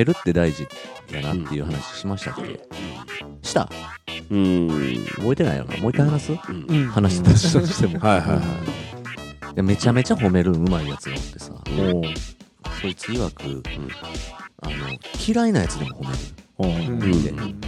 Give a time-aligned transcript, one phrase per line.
[0.00, 0.66] 褒めるって大事
[1.12, 2.60] だなっていう話しましたっけ、
[3.42, 3.68] した？
[4.30, 5.04] うん。
[5.16, 5.76] 覚えてないよな？
[5.76, 6.66] もう一回話す、うん。
[6.68, 7.22] うん話し
[7.52, 7.98] たとしても。
[7.98, 8.42] はいはいは
[9.52, 9.54] い。
[9.54, 11.52] でめちゃめちゃ褒めるうまいやつがおってさ。
[12.80, 13.62] そいつ曰く、
[14.62, 14.74] あの
[15.26, 16.18] 嫌いなやつでも褒める。
[16.56, 16.68] おう。
[16.68, 17.60] うんうん。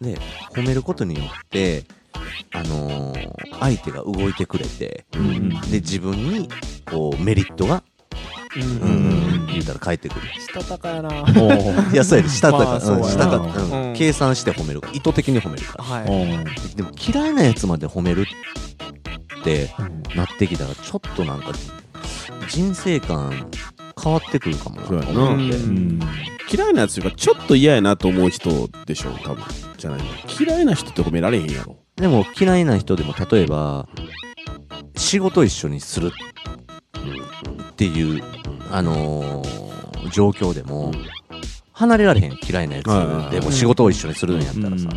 [0.00, 0.18] でで
[0.50, 1.84] 褒めることによって
[2.52, 5.48] あのー相手が動いてくれて、ん。
[5.70, 6.48] で自分に
[6.84, 7.84] こうメリットが、
[8.56, 19.70] うんうん言うたら返ってくるしたたかやないやそうやでしたとか、まあそうやなしたたか、うん計算して褒めるから意図的に褒めるからはいでも嫌いなやつまで褒めるって
[20.16, 21.52] なってきたらちょっとなんか
[22.48, 23.50] 人生観
[24.02, 26.00] 変わってくるかもなとそうやな思って、うん
[26.52, 29.42] 嫌いなやつというかちょっと嫌やなと思う人でしょ多分
[29.78, 30.04] じゃないの
[30.38, 33.88] 嫌いな人って褒められへんやろでも嫌いな人でも例えば
[34.94, 36.12] 仕事一緒にする
[37.70, 38.22] っていう、
[38.70, 39.64] あのー
[40.12, 40.92] 状況でも、
[41.72, 44.88] 離れられへん嫌いなやつはいはいはいでも仕事を一緒にするんやったらさ、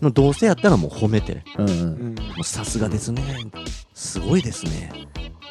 [0.00, 1.78] のどうせやったらもう褒めてうんうん。
[1.78, 3.22] うんもうさすがですね
[3.94, 4.90] すごいですね。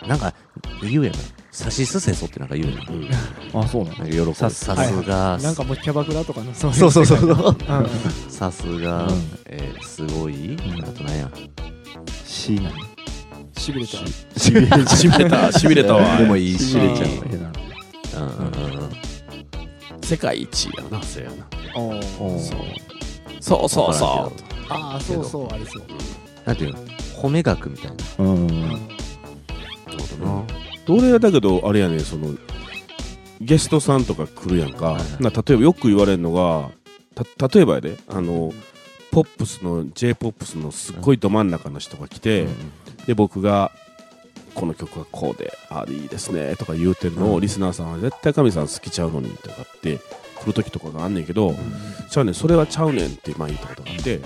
[0.07, 0.33] なんか
[0.81, 1.15] 言うやん
[1.51, 3.63] さしすせそってなんか言うやん。
[3.63, 5.37] あそうなの喜ぶさすが。
[5.37, 6.53] なんかもうキャバクラとかの。
[6.53, 6.91] そういそう。
[6.91, 7.29] そうそうそう。
[7.29, 8.31] うん。
[8.31, 9.11] さすが、うん。
[9.45, 11.31] えーすごい、あとなんや。
[12.25, 12.90] C なの
[13.57, 15.51] しびれちゃうしびれしびれた。
[15.53, 16.17] しびれたわ。
[16.17, 18.89] でもいいしれちゃううんうんうんうんうん。
[20.03, 21.35] 世界一やなそうやな。
[21.75, 22.01] お
[23.39, 24.31] そうそうそわ
[24.69, 25.83] ああそうそうありそう。
[25.83, 26.79] うなんていうの？
[27.21, 27.95] 褒め学みたいな。
[28.19, 28.47] うん。
[28.47, 28.91] うんう
[30.89, 32.35] 俺はだけどあれやねその
[33.39, 36.69] ゲストさんとか来るやんか、な例えばよく言われるのが
[37.37, 38.53] た例えばやであの
[39.11, 42.47] ポップスの j p o p スのすっごいど真ん中の人が来て、
[43.05, 43.71] で僕が
[44.53, 47.41] この曲はこうでああいいですねとか言うてるのを、うん。
[47.41, 49.99] リスナーさんは絶対神さん好きちゃうのにとかって
[50.39, 51.55] 来る時とかがあんねんけど、
[52.09, 53.83] ちゃうねんそれはちゃうねんって前言ったこと。
[53.83, 54.19] があって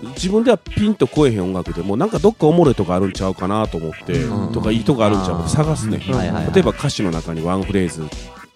[0.00, 4.52] あの自分ではピンとこえへん音楽でもなんかどっかおもろいとこあるんちゃうかなと思って、うん。
[4.52, 8.04] とかいいとこあるんちゃうかって探すねん、例えば歌詞の中にワンフレーズ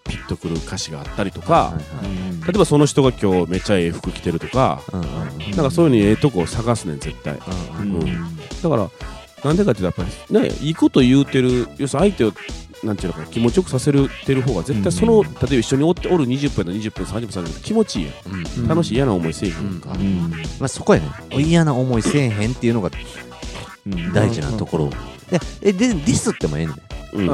[0.04, 5.06] ピッとくる歌詞があったりとか、はいはい例えばその人が今日めっちゃええ服着てるとか、うんうん
[5.53, 7.38] なんかそういうのにええとこを探すねん絶対。
[7.81, 8.91] うんうんだから
[9.44, 12.32] なんでかっていうとやっぱりねいいこと言うてる要するに相手を
[12.82, 18.64] なんていうのかな気持ちよくさせるてる方が絶対その、例えば一緒におっておる20分や20分30分30分気持ちいいやうん。
[18.64, 19.81] ん楽しい嫌な思いせえへん。
[19.81, 20.31] か、うん。
[20.60, 21.09] まあそこやね。
[21.32, 22.91] 嫌な思いせえへんっていうのが
[23.87, 24.91] うん大事なところ。
[25.31, 26.76] でえでディスってもええねん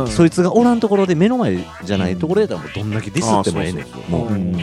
[0.08, 4.26] そいつがおらんところで目の前じゃないところやったらもうどんだけディスってもええねんも。
[4.26, 4.56] ううん。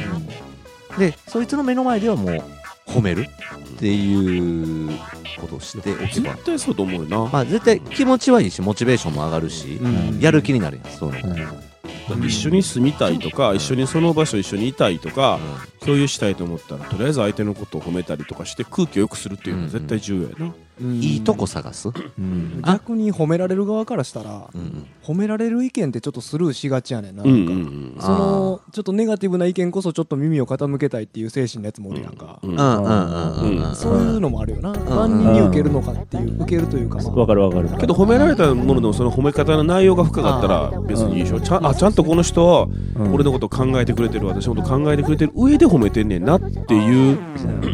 [0.98, 2.44] でそいつの目の前ではもう
[2.88, 4.98] 褒めるっていう
[5.40, 6.08] ことをしておけば。
[6.08, 10.20] 絶対そうと思うよな、まあ絶対気持ちはいいしモチベーションも上がるし、うん。
[10.20, 15.40] やる気になるやんそういうの、一緒に住みたいとか一緒にその場所一緒にいたいとか
[15.82, 22.62] 共有したいと思ったらとりあえず相手のことを褒めたりとかして空気を良くするっていうのは絶対重要やな、いいとこ探す、うん。
[22.66, 27.54] 逆に褒められる側からしたらうん褒められる意見ってちょっとスルーしがちやねんなうんうんなんか。
[27.54, 32.40] うんそのちょっとネガティブな意見こそちょっと耳を傾けたいっていう精神のやつもおるやんか。
[32.44, 32.58] うんうん。
[32.58, 33.76] うんうんうんうん。
[33.76, 34.74] そういうのもあるよな。
[34.74, 37.16] 万人に受けるのかっていう受けるというかまあ。
[37.16, 37.70] わかるわかる。
[37.78, 41.40] けど褒められたものでもその褒め方の内容が深かったら別にいいでしょ。
[41.42, 43.14] ちゃんあちゃんとこの人はうん。
[43.14, 46.08] 俺のこと考えてくれてる私のこと考えてくれてる上で褒めてん。
[46.08, 47.18] ねんなっていう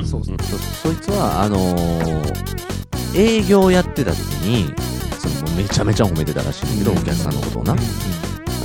[0.05, 0.37] そうそう。
[0.41, 2.53] そそいつはあのー
[3.15, 4.73] 営業やってた時に
[5.19, 7.75] そのめちゃめちゃ褒めてたらしいんだけど、お客さんのことをな、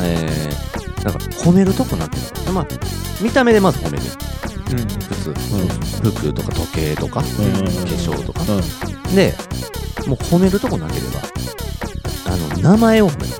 [0.00, 2.16] えー、なんか褒めるとこなって
[2.46, 2.66] るまあ
[3.20, 4.04] 見た目でまず褒める。
[4.68, 8.44] 普通、服とか時計とか、化粧とか、
[9.14, 9.34] で
[10.06, 11.20] もう褒めるとこなければ
[12.32, 13.34] あの名前を褒める。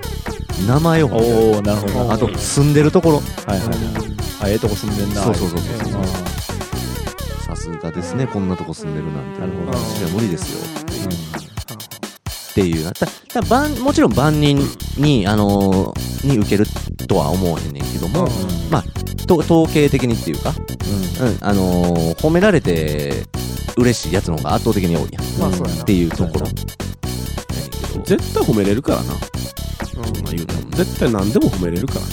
[0.67, 1.37] 名前を褒める。
[1.55, 2.13] おおなるほど。
[2.13, 3.17] あと住んでるところ。
[3.47, 3.79] はいはいはい。
[4.41, 5.23] あええとこ住んでんな。
[5.23, 6.03] そうそうそうそう。
[6.03, 6.28] あさ
[7.89, 9.41] すがですねこんなとこ住んでるなんて。
[9.41, 9.79] なるほど。
[9.79, 10.59] 私は無理ですよ。
[12.51, 14.59] っていうなたた万もちろん万人
[14.97, 16.67] に、あのーに受ける
[17.07, 18.29] とは思わへんねんけども、
[18.71, 18.85] まあ
[19.27, 20.53] と統計的にっていうか、
[21.21, 21.39] うん。
[21.41, 23.27] あのー褒められて
[23.77, 25.83] 嬉しいやつの方が圧倒的に多いやん、まあそうやな。
[25.83, 26.47] っていうところ。
[28.05, 29.15] 絶対褒めれるからな。
[29.87, 30.71] そんな言うても。
[30.71, 32.07] 絶対何でも褒めれるからな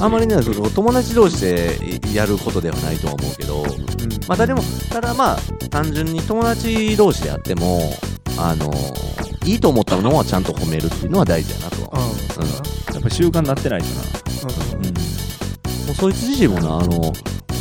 [0.00, 1.78] あまりねその友達同士で
[2.12, 3.64] やることではないとは思うけど、
[4.28, 5.38] まあ、誰もただまあ
[5.70, 7.80] 単純に友達同士であっても
[8.36, 8.72] あの
[9.44, 13.94] いいと思ったものはちゃんと褒めるっていうのは大事だなとは思う、やっぱ習慣になってないとな。
[15.86, 17.12] もうそいつ自身もなあの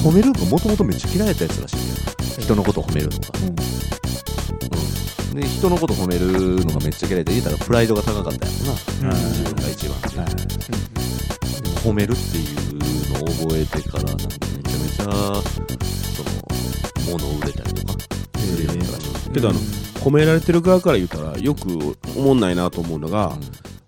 [0.03, 1.83] 褒めるのもともとめっちゃ嫌いやったやつらしいね
[2.39, 3.55] 人のことを褒めるのが、うん。
[5.39, 8.51] で人のこと褒めるのがめっちゃ嫌いで言うたらプライドが高かったや
[9.01, 9.99] ろな、自分が一番。
[10.01, 10.27] でも
[11.83, 17.99] 褒めるっていうのを覚えてからなんかめちゃめちゃその物を売れたりとか
[18.39, 23.37] するようになったらしいけどあの褒められてる側から言ったらよく思んないなと思うのが、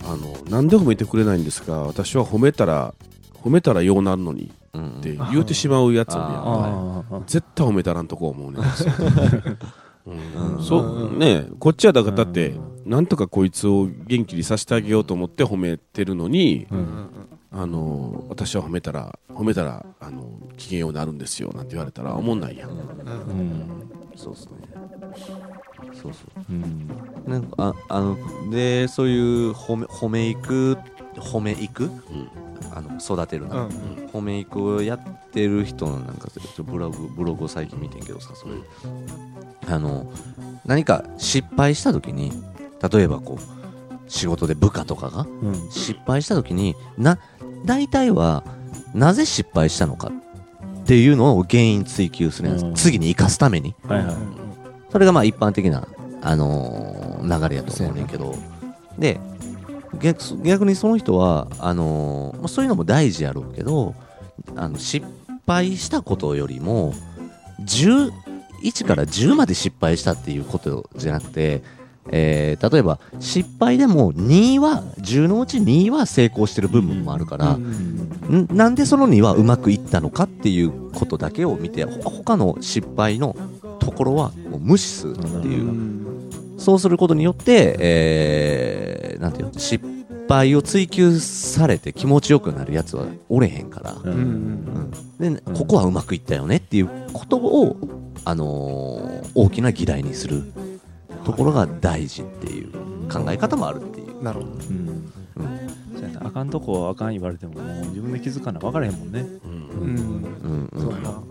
[0.06, 2.94] あのなんで褒めてくれないんですか私は褒めたら
[3.34, 5.00] 褒めたらようなるのにうんうん。
[5.00, 8.60] って言うてしまうやつやんああ絶対褒めたらんとこ思うね
[10.06, 12.56] うねこっちはだからだって
[12.86, 17.10] なんとかこいつを元気にさせてあげようと思って褒めてるのにうん
[17.58, 22.70] あの私は褒めたら褒めたらあの機嫌ようになるんですよなんて言われたら思んないやん。
[22.70, 23.90] うん。
[24.16, 24.52] そうですね。
[25.94, 26.54] そうそう。
[26.54, 26.90] ん。
[27.26, 28.18] うなんかああの
[28.52, 30.78] でそういう褒め褒めいく
[31.16, 31.90] 褒めいく、
[32.74, 33.70] あの育てるな、うん。
[34.12, 36.28] 褒めいくをやってる人のなんか
[36.62, 38.56] ブログブログを最近見てんけどさそれ
[39.68, 40.12] あの
[40.66, 42.32] 何か失敗した時に
[42.92, 43.56] 例えばこう
[44.08, 45.72] 仕事で部下とかがうん。
[45.72, 47.18] 失敗した時にな
[47.66, 48.44] 大体は
[48.94, 50.12] なぜ失敗したのか
[50.84, 52.74] っていうのを原因追求するやつ、うん。
[52.76, 53.76] 次に生かすために。
[53.88, 54.16] はいはい。
[54.92, 55.88] それがまあ一般的な、
[56.22, 58.36] あのー流れやと思うねんけど。
[59.00, 59.20] で
[60.00, 63.96] 逆逆にその人はあのーまあ、そういうのも大事やろうけど
[64.56, 65.06] あの失
[65.48, 66.94] 敗したことよりも
[67.62, 68.12] 10
[68.64, 71.62] 1から10まで失敗したっていうことじゃなくて、
[72.12, 78.48] えー例えば失敗でも2は10のうち2は成功してる部分もあるから、ん。
[78.52, 83.36] なんでその2はうまくいったのかっていうことだけを見てほ他の失敗の
[83.80, 89.84] ところはもう無視するっていう、そうすることによって、えーなんていうの失
[90.28, 94.92] 敗を追求されて気持ちよくなるやつはおれへんから、うん。
[95.20, 95.36] うん。
[95.36, 97.78] でここはうまくいったよねっていうことを、
[98.26, 100.44] あのー大きな議題にする
[101.26, 102.72] ところが大事っていう
[103.12, 104.24] 考え方もあるっていう。
[104.24, 104.52] なるほど。
[104.52, 105.12] うん。
[106.22, 109.26] あかんとこあかん言われてももう自分で気づかな分からへんもんね。
[109.44, 109.52] うん。
[109.52, 109.88] うん。
[109.88, 110.70] うん。
[110.74, 110.82] うん。
[110.82, 111.22] そうやな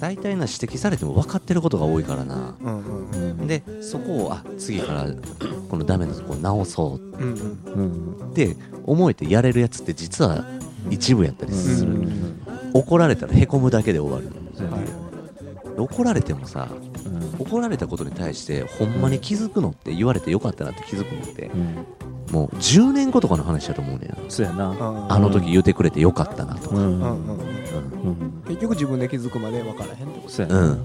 [0.00, 2.78] 大体な指摘されても分かってることが多いからなうん。
[2.78, 3.40] うん。
[3.40, 3.46] うん。
[3.46, 5.06] でそこをあ次から
[5.68, 7.34] このダメなとこを直そううん。
[7.34, 8.14] うん。
[8.22, 8.30] うん。
[8.30, 10.44] って思えてやれるやつって実は
[10.90, 12.42] 一部やったりする、うん。
[12.72, 14.28] 怒られたらへこむだけで終わる
[15.76, 16.68] 怒られてもさ
[17.04, 17.34] うん。
[17.38, 21.86] 怒られたことに対してほんまに気づくのって言われてよかったなって気づくのってうん。
[22.32, 24.68] もう10年後とかの話だと思うねそうやな。
[24.70, 26.76] うんあの時言うてくれてよかったなとか、
[28.48, 30.68] 結局自分で気づくまで分からへんってこう、そうやな。
[30.70, 30.84] ん。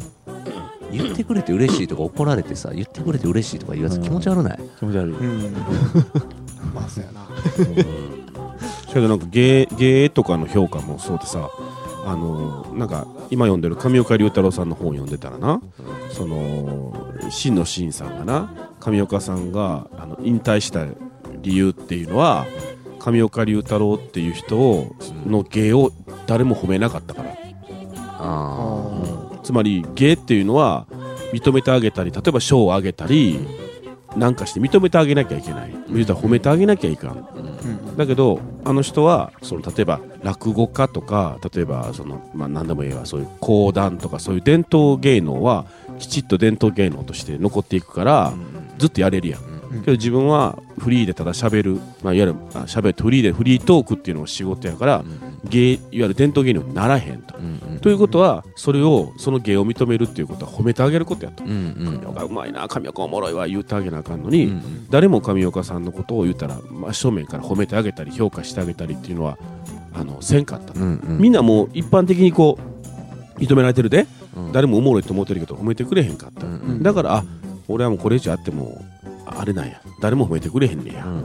[0.92, 5.14] 言ってくれて嬉しいとか怒られてさ言ってくれて嬉しいとか言わず気持ち悪ない、気持ち悪い。
[5.14, 5.54] とうん。
[6.74, 7.28] まあそうやな。
[8.88, 11.50] それでなんか芸芸とかの評価もそうでさ
[12.10, 15.62] あのなんか今読んでる上岡龍太郎さんの本読んでたらな
[16.12, 20.86] その真の真さんがな上岡さんがあの引退した
[21.42, 22.48] 理由っていうのは
[22.98, 24.96] 上岡龍太郎っていう人を
[25.28, 25.92] の芸を
[26.26, 27.36] 誰も褒めなかったから。
[28.22, 30.86] あつまり芸っていうのは
[31.32, 33.40] 認めてあげたり例えば賞をあげたり
[34.18, 35.74] なんかして認めてあげなきゃいけない。
[35.90, 37.28] 言うたら褒めてあげなきゃいかん。
[37.34, 37.98] うん。
[37.98, 45.66] だけどあの人はその例えば落語家とか例えばその、まあ、何でもいいわそういう講談とかそういう伝統芸能は
[45.98, 48.32] きちっと伝統芸能として残っていくから
[48.78, 55.04] ずっとやれるやんけど自分はフリーでただ喋る、まあ、いわゆるあ喋ってフリーでフリートークっていうのが仕事やから
[55.46, 57.36] 芸いわゆる伝統芸能にならへんと。
[57.82, 61.44] ということはそれをその芸を認めるっていうことは褒めてあげることやと。
[61.44, 62.00] うんうん。
[62.00, 69.38] 神岡うまいな神岡おもろいわ言うてあげなあかんのに、うん誰も上岡さんのことを言ったら真正面から褒めてあげたり評価してあげたりっていうのは
[69.94, 72.58] あのせんかった、みんなもう一般的にこ
[73.38, 74.52] う認められてるで、うん。
[74.52, 76.46] 誰もおもろいと思ってるけど褒めてくれへんかった、
[76.82, 77.24] だからあ
[77.68, 78.84] 俺はもうこれ以上あっても
[79.38, 79.82] あれなんや。
[80.02, 81.24] 誰も褒めてくれへんねや、うんうん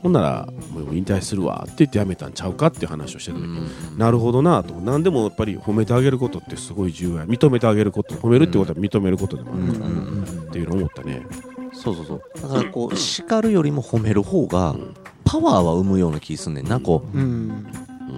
[0.00, 4.74] ほんならもう引退するわって言ってやめたんちゃうかっていう話をしてた時、うんなるほどなと。
[4.74, 7.24] 何でもやっぱり褒めてあげることってすごい重要や。
[7.24, 11.26] 認めてあげること褒めるってことは認めることでもあるから、うんうんっていうのを思ったね、
[11.72, 12.22] そうそうそう。
[12.40, 14.76] だからこう叱るよりも褒める方が
[15.24, 17.18] パワーは生むような気すんねんなこう。
[17.18, 17.66] ん。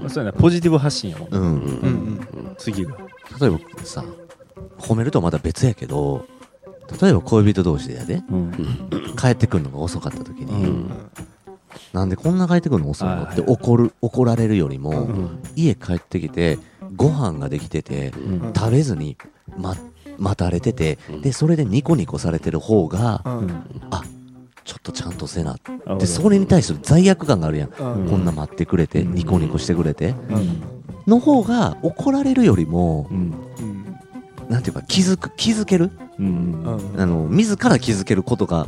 [0.03, 0.39] まあそうやな。
[0.39, 1.29] ポジティブ発信やもん。
[1.31, 1.50] う、うん、うん。
[1.50, 2.95] うん次が。
[3.41, 4.05] 例えばさ
[4.79, 6.27] 褒めるとはまた別やけど
[7.01, 8.23] 例えば恋人同士でやで。
[8.31, 8.53] うん。
[9.17, 10.91] 帰ってくるのが遅かった時に、うん。
[11.93, 15.43] なんでこんな帰ってくるの遅いのって怒る怒られるよりも、うん。
[15.57, 16.59] 家帰ってきて
[16.97, 18.53] ご飯ができててうん。
[18.55, 19.17] 食べずに、
[19.57, 19.77] ま、
[20.19, 23.39] 待たれててでそれでニコニコされてる方がうん。
[23.39, 24.03] うんあ
[24.63, 25.57] ちょっとちゃんとせな。
[25.87, 28.09] あでそれに対する罪悪感があるやん、うん。
[28.09, 29.15] こんな待ってくれてうん。
[29.15, 30.11] ニコニコしてくれて。
[30.29, 30.63] うん。
[31.07, 33.35] の方が怒られるよりもうん。
[33.59, 33.90] うん
[34.50, 35.90] なんていうか気づく気づける？
[36.19, 36.26] うん。
[36.64, 38.66] うんあの自ら気づけることが、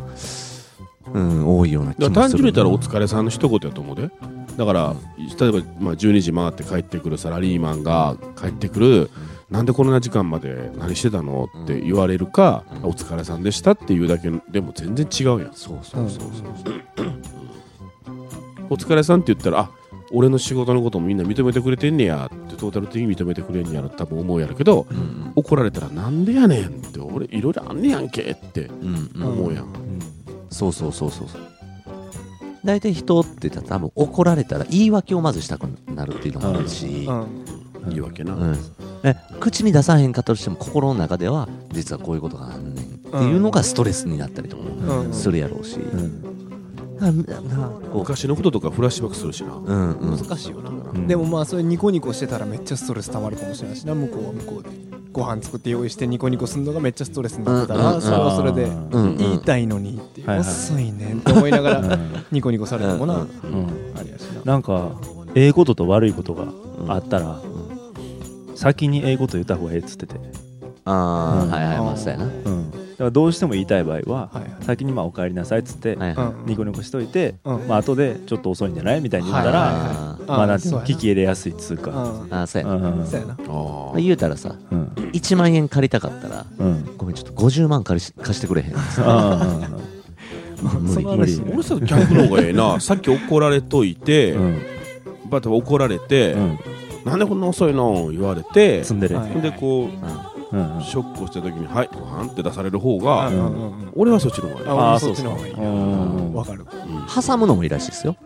[1.13, 4.11] うん、多いような気だから単もする純に言ったらお疲れさんの一言やと思うで。
[4.57, 4.95] だから、
[5.41, 9.11] 例えば、まあ、12時回って帰ってくるサラリーマンが帰ってくる、
[9.51, 12.91] なんでこんな時間まで何してたのって言われるか、うん。
[12.91, 15.53] お疲れさんでしたっていうだけでも全然違うやん。
[15.55, 17.13] そうそうそうそう。
[18.71, 19.71] お疲れさんって言ったらあ
[20.13, 22.31] 俺の仕事のこともみんな認めてくれてんねや。
[22.33, 23.89] ってトータル的に認めてくれんねやろ。
[23.89, 25.33] 多分思うやろけどうんうん。
[25.37, 27.01] 怒られたらなんでやねんって。
[27.01, 28.67] 俺いろいろあんねやんけって。
[28.67, 29.27] うんうん。
[29.27, 29.67] 思うやん、
[30.51, 31.41] そうそうそうそうそう。
[32.65, 37.45] 大体人って言ったら多分怒られたら言い訳をまずしたくなるっていうのもあるし、うん。
[37.89, 38.59] 言い訳な、うん。
[39.03, 45.13] え口に出さへんかったとしても心の中では実はこういうことがあんねんっていうのがストレスになったりとかうん。
[45.13, 46.32] するやろうし、うん
[47.11, 53.75] 昔のこととかフラッシュバックするしな、う、うんうん、難しいよな、んでもまあそれニコニコしてたらめっちゃストレス溜まるかもしれな。
[53.75, 54.71] いしな向こうは向こうで。
[55.13, 58.01] ご飯作って用意してニコニコするのがめっちゃストレスになってたら、うん。
[58.01, 58.71] それはそれで
[59.19, 63.27] 言いたいのにって、遅いねんって思いながらうんニコニコされてもな、うんうん
[63.95, 64.43] あれやしな。
[64.45, 64.93] なんか
[65.35, 66.47] ええことと悪いことが
[66.89, 67.43] あったら、
[68.55, 70.15] 先にええこと言った方がええっつってて、
[70.87, 71.51] ああ、うん。
[71.51, 71.79] はいはい。
[71.79, 74.31] まあそうやな、うん、だからどうしても言いたい場合は、
[74.61, 75.99] 先にまあお帰りなさいっつって、
[76.47, 77.67] ニコニコしといて、うん。
[77.69, 80.71] まあ後でちょっと遅いんじゃないみたいに言ったら、まあなんてい。
[80.71, 82.35] うの聞き入れやすいっつうか、うん。
[82.35, 84.85] あーそうやな、言うたらさうん。
[85.13, 86.97] 1万円借りたかったらうん。
[86.97, 88.73] ごめんちょっと50万借りし貸してくれへん。
[88.99, 89.69] あ
[90.63, 91.43] 無理無理。
[91.45, 92.79] あ俺さ逆の方がええな。
[92.81, 94.37] さっき怒られといて、
[95.29, 96.59] バ怒られて、うん。
[97.05, 100.32] なんでこんな遅いの言われてでこう
[100.83, 103.31] ショックをした時に「はいご飯って出される方が、
[103.95, 104.67] 俺はそっちの方がいい。
[104.69, 105.55] ああそっちの方がいい。
[105.55, 106.35] うん。
[106.35, 106.67] わかる。
[107.15, 108.17] 挟むのもいいらしいですよ。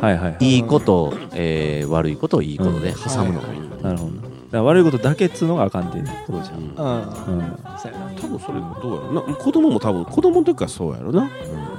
[0.00, 0.36] あはいはい。
[0.40, 4.08] いいこと、えー悪いことをいいことで挟むのもいい、なるほ
[4.50, 4.64] ど。
[4.64, 6.72] 悪いことだけっつうのがあかんっていうことじゃん、うん。
[6.74, 11.28] 多分それどうやろな子供も多分子供の時からそうやろな。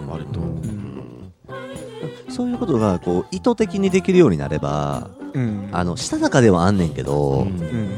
[0.07, 1.33] 割と、うん。
[2.29, 5.69] そういうことがこう意図的にできるようになればうん。
[5.71, 7.89] あのしたたかではあんねんけど、うんうん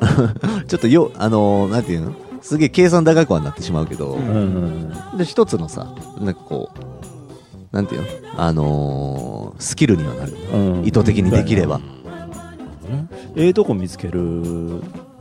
[0.66, 2.12] ちょっとよあのなんていうの？
[2.40, 4.28] すげえ計算高くはなってしまうけど、うん。
[4.28, 4.36] うん
[5.12, 8.08] うんで一つのさなんかこうなんていうの？
[8.36, 10.36] あのースキルにはなる。
[10.52, 10.86] うん。
[10.86, 11.80] 意図的にできれば、
[13.34, 14.78] ええとこ見つけるの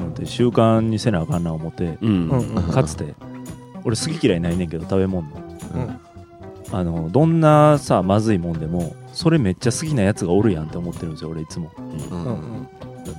[0.10, 2.30] って習慣にせなあかんな思ってうん。
[2.30, 2.56] うん。
[2.56, 3.16] うんかつて
[3.84, 5.28] 俺好き嫌いないねんけど食べ物。
[5.30, 5.36] の
[5.76, 6.00] うん。
[6.72, 11.72] あのどんなさまずいもんでもそれめっちゃ好きなやつがおるやんって思ってるんですよ俺いつも。
[11.78, 12.10] うん。
[12.12, 12.26] うん。
[12.26, 12.68] うん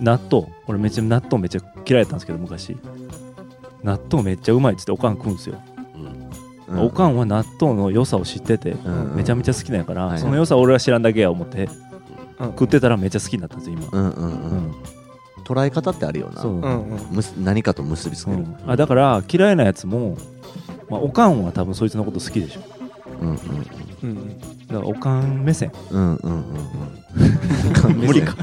[0.01, 0.47] 納豆。
[0.67, 2.77] 俺めっちゃ納豆めっちゃ嫌いだったんですけど昔。
[3.83, 5.57] 納豆めっちゃうまいっつっておかん食うんですよ、
[6.69, 6.81] うん。
[6.85, 9.17] おかんは納豆の良さを知っててうん。
[9.17, 10.19] めちゃめちゃ好きなんやから、はい。
[10.19, 11.69] その良さを俺は知らんだけや思って
[12.41, 12.47] うん。
[12.49, 14.59] 食ってたらめっちゃ好きになったんですよ今、うんうんううん。
[14.71, 14.75] ん
[15.45, 16.43] 捉え方ってあるよな。
[16.43, 18.41] そう、うんうんむす何かと結びつける、う。
[18.41, 20.17] んあだから嫌いなやつも、
[20.91, 22.61] まあ、おかんは多分そいつのこと好きでしょ。
[23.23, 23.29] うん。
[23.31, 23.37] うん
[24.03, 25.73] うんだからおかん目線。
[25.91, 28.35] うんうんうん無理か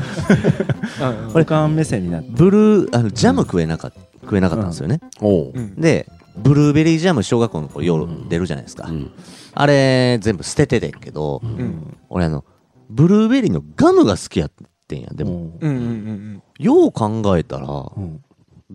[1.01, 1.41] うん。
[1.41, 1.65] おか。
[1.67, 5.51] ん目線になってブルーあのジャム食えなかった食えなかったんですよね、おう。
[5.53, 5.75] うん。
[5.79, 9.11] でブルーベリージャム小学校の頃夜出るじゃないですか、うん。
[9.53, 11.95] あれ全部捨てててんけど、うん。
[12.09, 12.43] 俺あの
[12.89, 14.51] ブルーベリーのガムが好きやっ
[14.87, 18.23] てんやでも、もうんうんうんよう考えたらう、うん。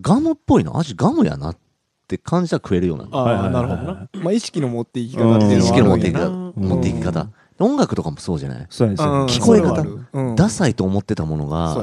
[0.00, 1.60] ガムっぽいの味ガムやなって
[2.18, 3.18] 感じたら食えるようにな。
[3.18, 4.08] あはいはいはいあなるほどな。
[4.22, 6.26] まあ意識の持っていき方っていうのは意識の持っていき方。
[6.26, 6.52] うん。
[6.56, 7.26] 持っていき方、
[7.58, 9.26] 音楽とかもそうじゃない、そうですよ、うん。
[9.26, 10.34] 聞こえ方。
[10.34, 11.82] ダサいと思ってたものがあ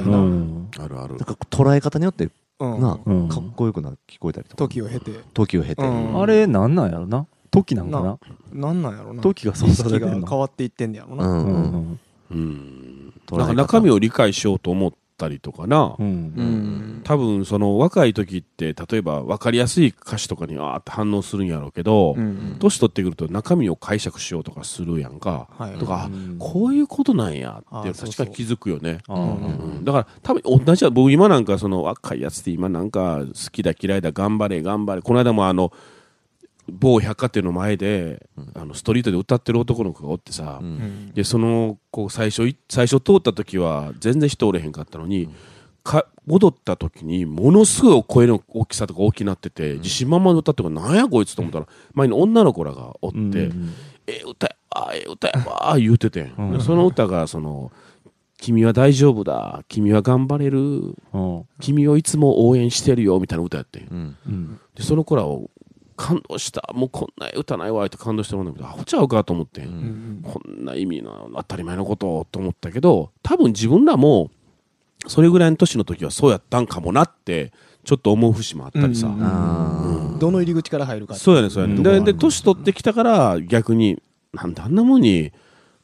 [1.00, 1.16] ある。
[1.16, 2.28] なんか捉え方によって
[2.60, 2.80] うん。
[2.80, 3.28] な、うん。
[3.28, 4.56] かっこよくな聞こえたりとか。
[4.56, 5.12] 時を経て。
[5.32, 6.20] 時を経て、うん。
[6.20, 7.26] あれなんなんやろな？
[7.50, 8.18] 時なんかな？
[8.52, 9.22] ななんなんやろな。
[9.22, 10.26] 時がそうされてんの？
[10.26, 11.52] 変わっていってんねやろうなんううん。
[11.54, 12.00] ん。
[12.30, 13.12] うん。
[13.32, 16.06] なんか中身を理解しようと思ったりとかな、うん。
[16.06, 17.00] うん。
[17.04, 25.78] 多分その若い時って例えば分かりやすい歌詞とかにあーって反応するんやろうけど、うん年取ってくると中身を解釈しようとかするやんか、はい。
[25.78, 26.36] とか、うん。
[26.38, 29.00] こういうことなんやって確かに気づくよね。
[29.08, 35.02] あうんうんだから多分同じだ僕今なんかその若いやつって今なんか好きだ嫌いだ頑張れ頑張れ。
[35.02, 35.72] この間もあの
[36.70, 40.60] 某百貨店の前で、あのストリートで歌ってる男の子がおってさ、
[41.14, 45.28] でその子最初い最初通った時は全然人おれへんかったのに、
[45.82, 53.74] か戻った時にものすごい声の大きさとか大きくなってて、自信満々で歌ってるからなんやこいつと思ったら前に女の子らがおって、うん
[54.06, 57.70] ええ歌やわええ歌やわ言うててその歌がその
[58.40, 61.44] 「君は大丈夫だ君は頑張れるうん。
[61.60, 63.88] 君をいつも応援してるよ」みたいな歌やってん。
[63.90, 64.16] うん。
[64.26, 64.60] うん。
[64.74, 65.50] でその子らを
[65.98, 66.70] 感動した。
[66.72, 69.62] もうこんな歌ないわって感動してもらうんだけどアホちゃうかと思って。
[69.62, 69.72] ん、うん。
[69.72, 74.30] うんこんな意味の当たり前のことをと思ったけど多分自分らも
[75.06, 77.52] それぐらいの年の時はそうやったんかもなって
[77.84, 79.06] ちょっと思う節もあったりさ、
[80.18, 81.82] どの入り口から入るかそうやねそうやね、うん。
[81.82, 84.02] でで年取ってきたから逆に
[84.32, 85.32] なんであんなもんに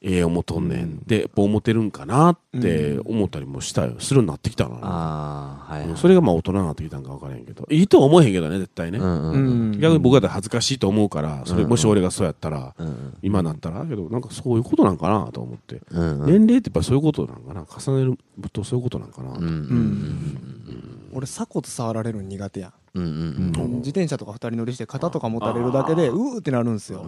[0.06, 0.99] ええ思とんねん。
[1.06, 3.94] でやっぱ思ってるんかなって思ったりもしたよ。
[4.00, 4.78] するようになってきたの。
[4.82, 7.66] ああはい、はい、それがまあ大人になってきたんか分からへんけど。
[7.70, 9.70] いいとは思えへんけどね絶対ね、うんうんううん。
[9.73, 9.80] ん。
[9.80, 15.80] 逆に僕だったら恥ずかしいと思うからそれうんもし俺がそうやったらうん今なったらけどなんかそういうことなんかなと思って。
[15.90, 16.26] うんうん。
[16.26, 17.64] 年齢ってやっぱそういうことなんかな。
[17.66, 18.18] 重ねる
[18.52, 19.30] とそういうことなんかな。
[19.32, 27.05] うんうん俺鎖骨触られるの苦手やんうんうんうん自転車とか二人乗りして肩とか持たれるだけでうーってなるんですよ。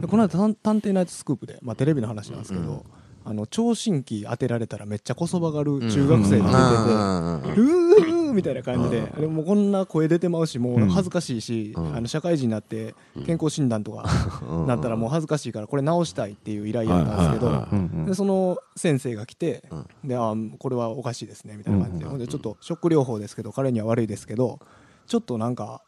[0.00, 2.80] でこの間探探偵ナイトスクープで、まあ、テレビの話なんですけど、うん
[3.28, 10.88] あの聴診器当てられたらめっちゃこそばがる中学生が出てて、うーみたいな感じで、でもこんな声出てまうし、もううん。
[10.88, 11.96] 恥ずかしいし、うん。
[11.96, 12.94] あの社会人になって
[13.26, 14.04] 健康診断とか
[14.48, 19.86] うんなったらもう恥ずかしいから、これ直したいっていう依頼やったんですけど、でその先生が来て、うん。
[20.04, 24.60] であこれはおかしいですねみたいな感じで、でちょっとショック療法ですけど、彼には悪いですけど、
[25.06, 25.82] ちょっとなんか、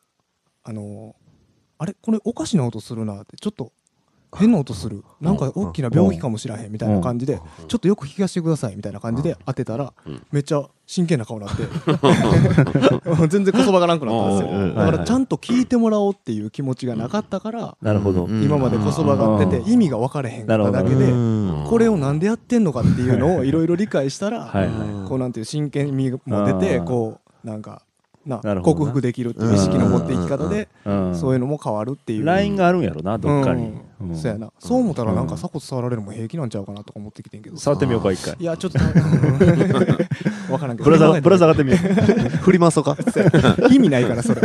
[0.64, 1.16] あの
[1.78, 3.72] あれ、これおかしな音するなって、ちょっと
[4.36, 11.62] 変な音する、なんか大きな病気かもしらへんみたいな感じで、ちょっとよく聞かせてくださいみたいな感じで当てたらうん、めっちゃ真剣な顔になって、
[13.28, 14.58] 全然こそばがなくなったんですよ。
[14.58, 18.24] うんだからちゃんと聞いてもらおうっていう気持ちがなかったから、なるほど。
[18.24, 18.42] うん。
[18.42, 21.66] 今までこそばがってて意味が分かれへんかっただけで、うん。
[21.68, 24.52] これをなんでやってんのかっていうのをいろいろ理解したら。
[25.08, 27.82] こうなんていう真剣味も出てこうなんか
[28.26, 32.24] な克服できるっていう意識の持っていき方でうんそういうのも変わるっていう。
[32.24, 33.72] ラインがあるんやろな、どっかに。
[34.00, 34.12] うん。
[34.12, 34.16] ん。
[34.16, 34.52] そうやな。
[34.58, 37.56] そう思ったらなんか鎖骨触られるのも平気なんちゃうかなとか思ってきてんけど。
[37.56, 38.36] 触ってみようか、一回。
[38.38, 38.44] い。
[38.44, 38.92] やちょっと分
[40.58, 40.84] からんけど。
[40.84, 41.80] ぶら下がぶら下がってみよう。
[42.42, 42.96] 振りますか。
[43.70, 44.42] 意味ないからそれ。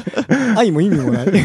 [0.56, 1.26] 愛も意味もない。
[1.26, 1.42] そうい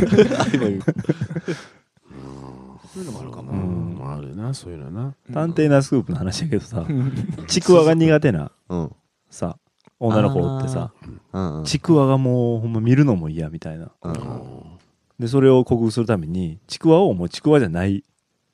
[3.02, 3.52] うのもあるかも。
[3.52, 3.98] うん。
[4.00, 5.14] まああるなそういうのな。
[5.34, 6.86] 探偵なスクープの話やけどさ、
[7.48, 8.92] ちくわが苦手なうん。
[9.30, 9.58] さ、
[10.00, 10.92] 女の子おってさ、
[11.38, 11.66] うんうん。
[11.66, 13.92] ちくわがもうほんま見るのも嫌みたいな。
[14.02, 14.62] うん
[15.20, 18.04] で、それを克服するために、ちくわをもうちくわじゃない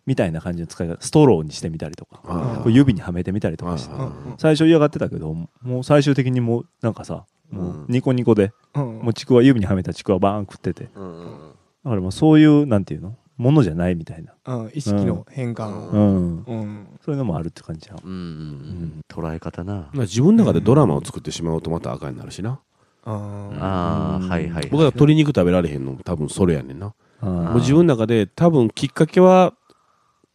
[0.05, 3.93] みたいな感じの使い方、ストローにしてみたりとか、あこう指にはめてみたりとかして。
[3.97, 10.85] あ最初嫌がってたけど、もう最終的にもうなんかさ、もうニコニコで、うんもうちくわ、指にはめたちくわバーン食ってて。
[10.85, 13.17] だからもうそういう、なんていうの？
[13.35, 14.33] ものじゃないみたいな。
[14.45, 15.67] うん意識の変換。
[15.67, 16.43] をうん。
[16.43, 16.87] うん。
[17.03, 17.95] そういうのもあるって感じや。
[17.95, 17.99] ん。
[18.01, 19.01] うんうん。
[19.09, 19.73] 捉え方な。
[19.73, 22.61] まあ自分の中でドラマを作ってしまうとまた赤になるしな
[23.05, 26.93] あああはいはい僕は鶏肉食べられへんのも多分それやねんな。
[27.21, 29.53] あもう自分の中で多分きっかけは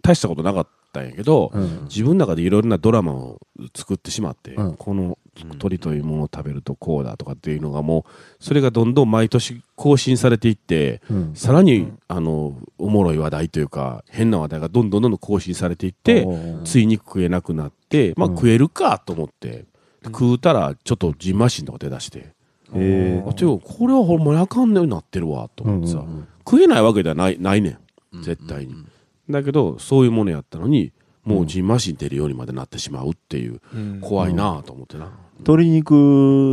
[0.02, 1.84] 大したことなかったんやけど、うん。
[1.84, 3.40] 自分の中でいろいろなドラマを
[3.74, 4.76] 作ってしまって、うん。
[4.76, 5.18] この
[5.58, 11.34] 鳥というものを食べるとこうだとかっていうのがもうそれがどんどん毎年更新されていってうん。
[11.34, 16.26] さらに、あのおもろい話題というか変な話題がどんどんどんどん更新されていって
[16.64, 18.36] ついに食えなくなって、まあ、うん。
[18.36, 19.66] 食えるかと思って、
[20.04, 22.32] 食うたらちょっとジンマシンとか出だして、
[22.74, 27.78] へあていうかこれはほんまにあかんようになってるわと思ってさ、うんうん食えないわけではないないね
[28.16, 28.22] ん。
[28.22, 28.74] 絶対に、
[29.28, 34.00] だけどそういうものやったのにもうジンマシン出るようにまでなってしまうっていう、うん。
[34.00, 35.12] 怖いなと思ってな。
[35.40, 35.92] 鶏肉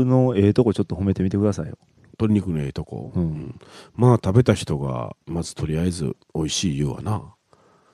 [0.05, 1.77] のええとこちょっと褒めてみてくださいよ。
[2.19, 3.21] 鶏肉のええとこ、うん。
[3.21, 3.59] うん。
[3.95, 7.33] まあ食べた人がまずとりあえず美味しい言うわな。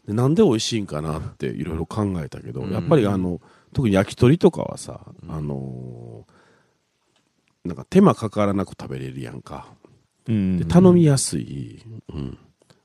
[0.07, 3.41] でなんで美味しいんかなっていろいろ考えたけど、やっぱりあの
[3.73, 6.40] 特に焼き鳥とかはさ、あのー
[7.65, 9.67] なんか手間かからなく食べれるやんか。
[10.27, 10.57] うん。
[10.57, 12.37] で頼みやすい、うん、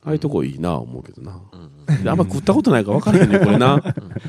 [0.04, 1.40] ああいうとこいいな思うけどな、
[2.02, 3.82] であんま食ったことないから分からへんねんこれな。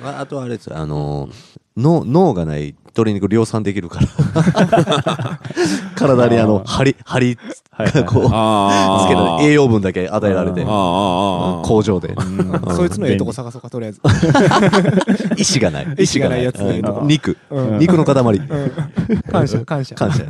[0.04, 0.78] ああとあれですよ。
[0.78, 5.40] あのー脳脳がない鶏肉量産できるから。
[5.96, 7.38] 体にあの針針
[7.72, 10.64] はいはいがこうあつけられ栄養分だけ与えられて。
[10.64, 12.10] ああああああ工場で。
[12.10, 12.76] うん。
[12.76, 14.02] そいつのええとこ探そうかとりあえず。
[15.38, 15.96] 意志がない。
[16.00, 16.60] 意志がないやつ
[17.04, 17.38] 肉。
[17.52, 17.80] うん。
[17.80, 18.16] 肉の塊。
[18.16, 19.22] うん。
[19.32, 19.94] 感謝感謝。
[19.94, 20.24] 感謝。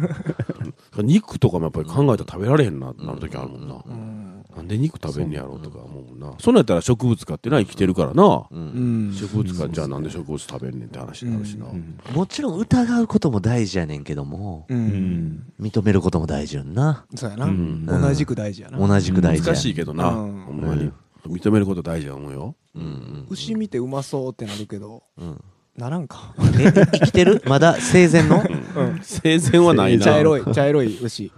[0.97, 4.16] 肉とかもやっぱり考えたら食べられへんななる時あるもんな、うん
[4.57, 6.33] なんで肉食べんねやろうとか思うもんな。
[6.39, 9.13] そんなんやったら植物かってな生きてるからな、うん。
[9.13, 11.99] 植物かじゃあなんで植物食べんねんって話になるしな、うん。
[12.11, 14.87] もちろん疑うことも大事やねんけどもううん。
[14.87, 17.05] ん認めることも大事やんな。
[17.15, 17.45] そうやな。
[17.45, 17.85] うん。
[17.85, 18.79] 同じく大事やな。
[18.79, 20.41] 同じく大事や難しいけどな、うん。
[20.41, 20.91] ほんまに。
[21.27, 22.55] 認めること大事だと思うよ。
[22.73, 25.43] うんうん牛見てうまそうってなるけどうん。
[25.75, 26.33] ならんか。
[26.59, 27.43] え生きてる？
[27.45, 27.77] まだ？
[27.79, 28.43] 生前の？
[28.75, 28.99] うん。
[29.03, 30.03] 生前はないな。
[30.03, 31.31] 茶色い茶色い牛。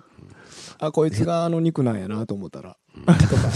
[0.82, 3.52] あこいつがあの肉なんやなと思ったらとか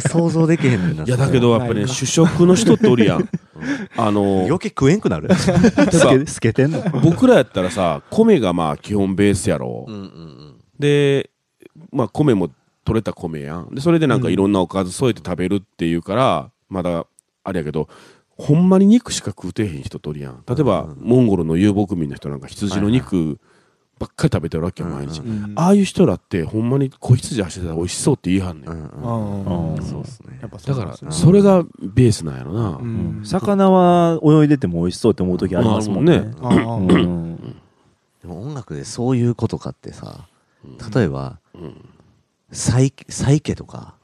[0.00, 1.04] 想像できへんねんな。
[1.04, 3.28] いやだけどやっぱりね主食の人っておるやん。
[3.96, 5.28] あの余計食えんくなる。
[5.34, 6.82] 透けてんの。
[7.02, 11.30] 僕らやったらさ米がまあ基本ベースやろ、うんうんで
[11.90, 12.50] まあ米も
[12.84, 13.74] 取れた米やん。
[13.74, 17.06] でそれでなんかいろんなおかず添えて食べるっていうから、まだ
[17.44, 17.88] あれやけど
[18.38, 20.44] ほんまに肉しか食うてへん人とおるやん。
[20.46, 23.38] 例えば、モンゴルの遊牧民の人なんか羊の肉
[23.98, 30.38] ばっかり食べてるわけよ毎日、うんああいう人らってほんまに子羊走ってたら美味しそうって言いはんねん、あうんそうですね。
[30.42, 33.22] やっぱそだからそれがベースなんやろな、うん。
[33.24, 36.20] 魚は泳いでても美味しそうって思う時ありますもんね。
[38.20, 40.26] でも音楽でそういうことかってさ
[40.94, 41.88] 例えばうん
[43.42, 43.94] ケとか。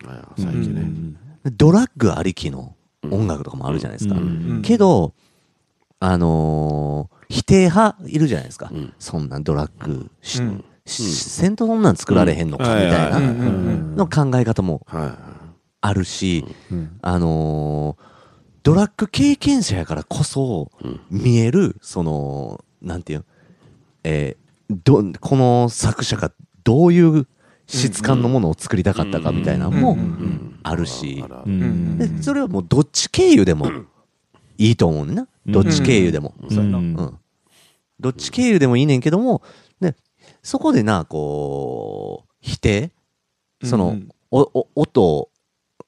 [1.44, 2.74] ね、ドラッグありきの
[3.10, 4.16] 音楽とかもあるじゃないですか、
[4.62, 5.12] けど
[6.00, 8.92] あのー否定派いるじゃないですか、うん。
[8.98, 10.64] そんなんドラッグし、うん。
[10.84, 13.20] しせんとそんなん作られへんのかみたいな。
[13.20, 15.16] の考え方もは
[15.80, 16.98] あるし、うん。
[17.00, 18.12] あのー
[18.64, 20.70] ドラッグ経験者やからこそ
[21.10, 23.24] 見えるそのなんていうの
[24.04, 26.30] えーどこの作者が
[26.62, 27.26] どういう
[27.66, 29.96] 質感のものを作りたかったかみたいなのも
[30.62, 31.24] あるし。
[32.20, 33.68] それはもうどっち経由でも
[34.58, 35.26] いいと思うねんな。
[35.46, 37.18] どっち経由でも、うん、
[38.02, 39.42] どっち経由でもいいねんけども
[39.80, 39.96] で
[40.42, 42.92] そこでなこう否定
[43.64, 45.28] その、うんおお音を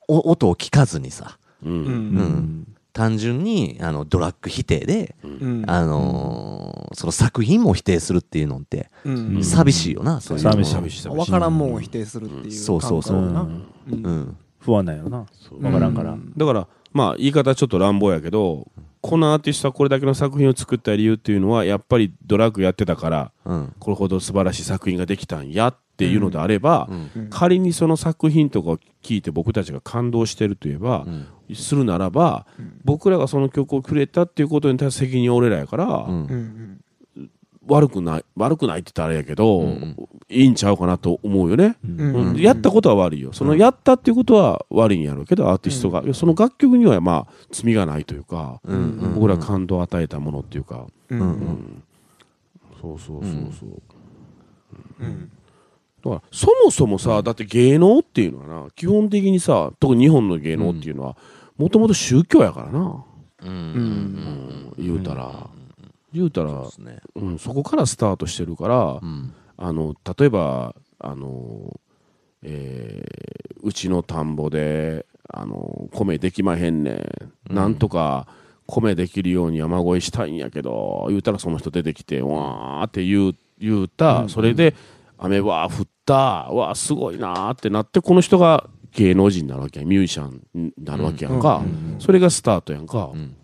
[0.06, 1.72] お音を聞かずにさうん。
[1.72, 1.78] うん。
[1.78, 2.74] うん。
[2.92, 5.64] 単純にあのドラッグ否定で、うん。
[5.66, 9.42] あのーその作品も否定するっていうのってうん。
[9.42, 10.52] 寂しいよな、そういうの。
[10.52, 11.24] 寂しい寂しい寂しい。
[11.24, 13.16] 分からんもんを否定するっていうそうそうそう。
[13.16, 13.66] うんうん。
[13.88, 14.36] うん。
[14.60, 15.26] 不安なんやろな。
[15.32, 15.64] そう。
[15.64, 16.16] わからんから。
[16.36, 18.68] だからまあ言い方ちょっと乱暴やけど
[19.06, 23.74] このアーティストはこれだけの作品を作った理由っていうのはやっぱりドラッグやってたからうん。
[23.78, 27.10] これほど素晴らしい作品ができたんやっていうのであれば、うん。
[27.14, 27.28] うん。
[27.28, 31.54] 仮にその作品とかを聞いて僕たちが感動してるといえばう、ん。
[31.54, 32.80] するならば、うん。
[32.82, 36.24] 僕らがその曲をくれたっていうことに対して責任は俺らやから、うん。
[36.24, 36.80] うん
[37.66, 39.96] 悪くない悪くないって言ったらあれやけど、うん
[40.30, 42.00] いいんちゃうかなと思うよね、うん。
[42.00, 42.30] うん。
[42.30, 43.32] うんやったことは悪いよ。
[43.32, 48.76] そのやったっていうことは悪いんやろうけどアーティストが、いやその楽曲にはまあ罪がないというか、うん。
[48.76, 49.14] うん。
[49.14, 51.20] 僕ら感動を与えたものっていうか、うん。
[51.20, 51.26] うん。
[51.26, 51.82] うん。
[52.80, 53.82] そうそうそうそう、
[55.00, 55.30] うん。
[56.04, 61.16] だからそもそもさだって芸能っていうのはな基本的にさ特に日本の芸能っていうのは
[61.56, 63.04] もともと宗教やからな、
[63.42, 63.48] うん。
[63.48, 64.72] うん。
[64.78, 65.48] 言うたら、
[66.14, 67.00] 言うたらそうね。
[67.16, 69.34] うん、そこからスタートしてるから、うん。
[69.56, 71.80] あの例えばあの、
[72.42, 76.94] えーうちの田んぼであの米できまへんねん、
[77.48, 77.56] うん。
[77.56, 78.28] なんとか
[78.66, 84.74] 米できるように山越えしたいんやけど言うたらその人出てきてわーって言う言うた、それで
[85.16, 91.62] 雨わー降ったわーすごいなーってなってこの人が芸能人になるわけやミュージシャンになるわけやんか、
[91.98, 93.36] それがスタートやんか、うん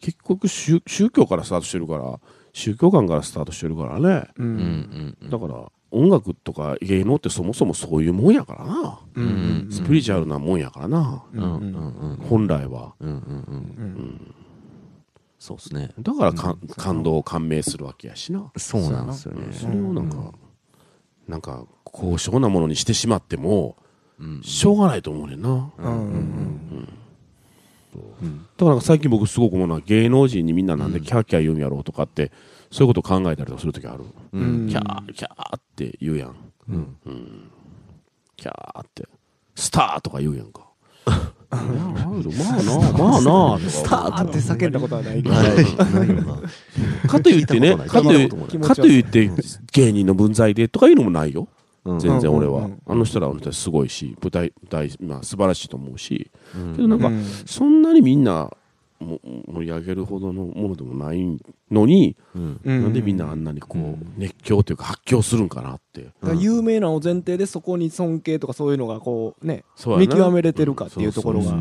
[0.00, 2.18] 結局宗宗教からスタートしてるから
[2.52, 4.28] 宗教観からスタートしてるからね。
[4.36, 4.56] ううん。
[4.56, 5.16] ん。
[5.20, 5.30] うん。
[5.30, 9.68] だから音楽とか芸能ってそもそもそういうもんやからな、うん。
[9.70, 11.42] スピリチュアルなもんやからな、うん。
[11.42, 11.50] うん。
[11.50, 11.58] う
[12.14, 12.16] ん。
[12.28, 12.94] 本来は。
[12.98, 13.08] うん。
[13.08, 13.16] うん。
[13.16, 13.24] うん。
[13.78, 14.34] うん。
[15.38, 15.90] そうですね。
[16.00, 19.52] だからか、感動を感銘するわけやしな、そうなんですよね。
[19.52, 20.32] それをなんか、
[21.28, 23.76] なんか高尚なものにしてしまっても
[24.18, 24.42] うん。
[24.42, 26.12] しょうがないと思うねんな、うん。
[26.12, 26.98] うん
[28.56, 32.32] だから最近僕すごく思うのは芸能人にみんななんでキャーキャー言うんやろうとかって
[32.70, 34.66] そういうこと考えたりとかするときある、ううん。
[34.66, 36.34] んキャーキャーって言うやん。
[36.68, 36.96] うん。
[38.36, 39.06] キャーって
[39.54, 40.62] スターとか言うやんか。
[41.06, 41.12] ま
[41.52, 41.72] あな
[42.98, 45.34] まあなスタあって叫んだことはないけど。
[47.08, 49.30] かといってねかといって
[49.72, 51.42] 芸人の分際でとかいうのもないよ。
[51.42, 56.30] うん全然俺は、あの人らはすごいし舞台舞台、まあ、素晴らしいと思うし。
[56.56, 56.74] うん。
[56.74, 57.24] けどなんか、うん。
[57.24, 58.56] そんなにみんなも
[59.04, 61.38] 盛り上げるほどのものでもない
[61.70, 62.60] のに、うん。
[62.64, 64.14] うんなんでみんなあんなにこう、うん。
[64.16, 66.08] 熱狂というか発狂するんかなって。
[66.38, 69.64] 有名なのを前提でそこに尊敬とかそういうのがこうね
[69.98, 71.60] 見極めれてるかっていうところが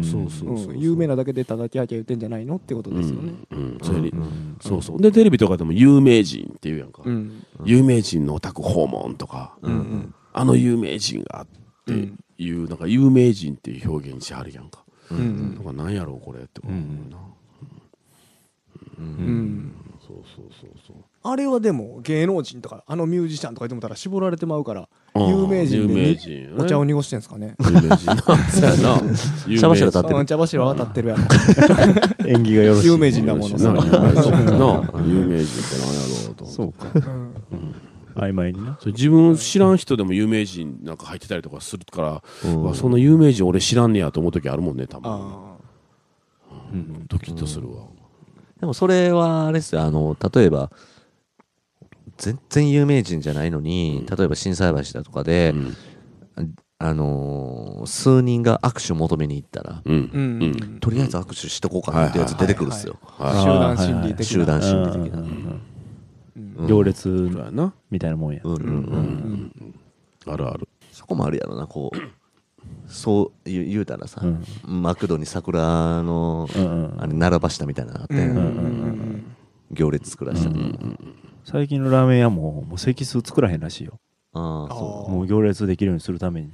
[0.75, 3.33] 有名なだけでただキャーキャー言ってんじゃないのってことですよね。
[3.51, 4.57] うんうんそれにうん。
[4.61, 5.01] そうそう。
[5.01, 7.43] でテレビとかでも有名人っていうやんか、うん。
[7.65, 9.57] 有名人のお宅訪問とか、
[10.33, 11.47] あの有名人がっ
[11.85, 11.93] て
[12.37, 14.82] いう、なんか有名人っていう表現にしはるやんか、
[15.13, 15.55] うんうん。
[15.55, 15.63] なん。
[15.63, 16.73] かなんやろうこれって思う
[17.11, 17.17] な、
[18.99, 19.75] うん。
[20.05, 20.97] そうそうそうそう。
[21.25, 27.55] あれはでも芸能人とかあのミュージシャンとかでもたら絞られてまうから有名人で有名に人お茶を濁してんすかね。
[27.59, 28.05] 有名人。
[28.05, 29.01] なそうやな。
[29.47, 29.57] 有名人。
[29.59, 30.17] 茶柱立ってる。
[30.17, 31.23] うん茶柱は当たってるやろ。
[32.27, 32.87] 縁起がよろしい。
[32.87, 33.79] 有名人だもの有名人。
[33.79, 34.81] ってなんや
[36.25, 36.87] ろうとそうか。
[37.51, 37.75] うん
[38.15, 38.77] 曖昧にな。
[38.79, 42.63] それ自分知らん人でも有名人なんか入ってたりとかするから、うん。
[42.63, 45.11] わそんな有名人俺知らんねやと思う時あるもんね多分。
[45.11, 45.55] あ
[46.71, 47.07] うん。
[47.07, 47.83] ドキッとするわ、
[48.59, 49.81] でもそれはあれですよ。
[49.81, 50.71] あの例えば
[52.17, 55.53] 全然有名人じゃないのに例えば心斎橋だとかで、
[56.79, 60.09] あのー数人が握手求めに行ったら、ううん。
[60.13, 60.45] う
[60.75, 60.79] ん。
[60.79, 64.25] とりあえず握手しとこうかなってやつ出てくるんですよ、集団心理的な。
[64.25, 65.19] 集団心理的な。
[65.19, 65.61] うんううん
[66.67, 67.09] 行列
[67.89, 68.41] みたいなもんや。
[70.25, 70.67] あるある。
[70.91, 71.97] そこもあるやろなこう。
[72.87, 74.43] そう言う言うたらさ、うん。
[74.65, 76.47] マクドに桜の、
[76.99, 78.15] あれ並ばしたみたいなのあって、
[79.71, 80.77] 行列作らしたり、
[81.43, 83.99] 最近のラーメン屋ももう席数作らへんらしいよ。
[84.35, 86.51] ああそあもう行列できるようにするために。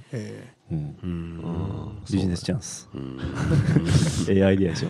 [2.12, 2.90] ビジネスチャンス。
[2.94, 3.18] うん
[4.30, 4.90] ええアイディアでしょ。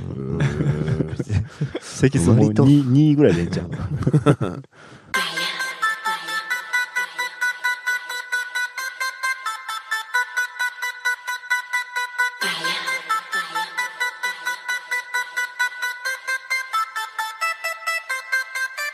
[1.98, 4.62] うーん席数も割と 2, 2ぐらいでええんちゃう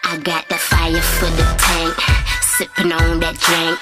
[0.05, 1.95] I got that fire for the tank,
[2.43, 3.79] sipping on that drink,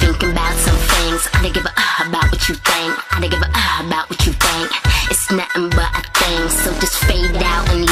[0.00, 1.28] thinking about some things.
[1.34, 2.92] I don't give a uh about what you think.
[3.12, 4.70] I don't give a uh about what you think.
[5.10, 7.89] It's nothing but a thing, so just fade out and live.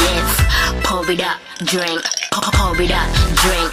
[1.10, 3.10] It up, drink, it up,
[3.42, 3.72] drink.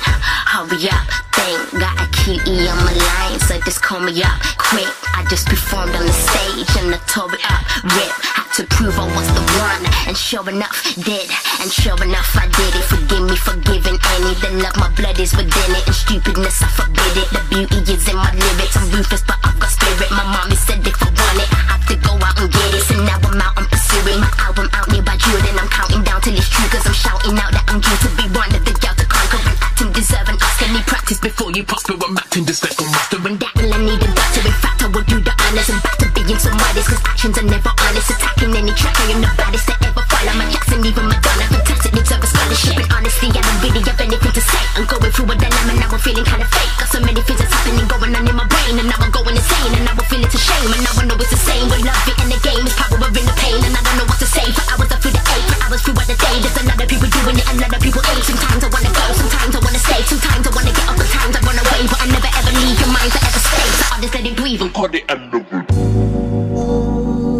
[0.48, 1.04] Hurry up,
[1.36, 1.68] think.
[1.76, 4.88] Got a key on my line, so just call me up quick.
[5.12, 7.60] I just performed on the stage and I tore it up,
[7.92, 8.08] rip.
[8.24, 11.28] Had to prove I was the one, and sure enough, did.
[11.60, 12.84] And sure enough, I did it.
[12.88, 14.32] Forgive me for giving any.
[14.40, 17.28] The love, my blood is within it, and stupidness, I forbid it.
[17.36, 18.80] The beauty is in my lyrics.
[18.80, 20.08] I'm ruthless, but I've got spirit.
[20.08, 22.80] My mommy said if I want it, I have to go out and get it.
[22.88, 25.52] So now I'm out, I'm pursuing my album out nearby Jordan.
[25.60, 28.62] I'm counting it's true, cause I'm shouting out that I'm due to be one of
[28.66, 30.66] the girls to conquer and acting deserve an Oscar.
[30.74, 31.94] Need practice before you prosper.
[32.02, 33.18] I'm acting like a master.
[33.22, 34.42] And that will I need a doctor.
[34.42, 35.70] In fact, I will do the honors.
[35.70, 38.10] I'm back to being some artist, cause actions are never honest.
[38.10, 40.34] Attacking any track, I am the baddest to ever follow.
[40.34, 41.46] My Jackson, even Madonna.
[41.46, 42.74] Fantastic, deserve a scholarship.
[42.74, 44.62] And honesty, I don't really have anything to say.
[44.74, 46.55] I'm going through a dilemma, now I'm feeling kinda fake.
[58.26, 60.02] Sometimes I wanna go, sometimes I wanna stay.
[60.02, 61.86] Sometimes I wanna get up, sometimes I run away.
[61.86, 63.68] But I never ever leave your mind forever stay.
[63.78, 64.62] So I just let it breathe.
[64.62, 64.74] and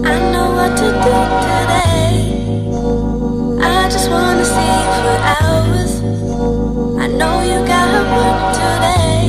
[0.07, 1.14] I know what to do
[1.46, 2.14] today.
[3.62, 5.92] I just wanna see you for hours.
[7.03, 9.25] I know you got work today,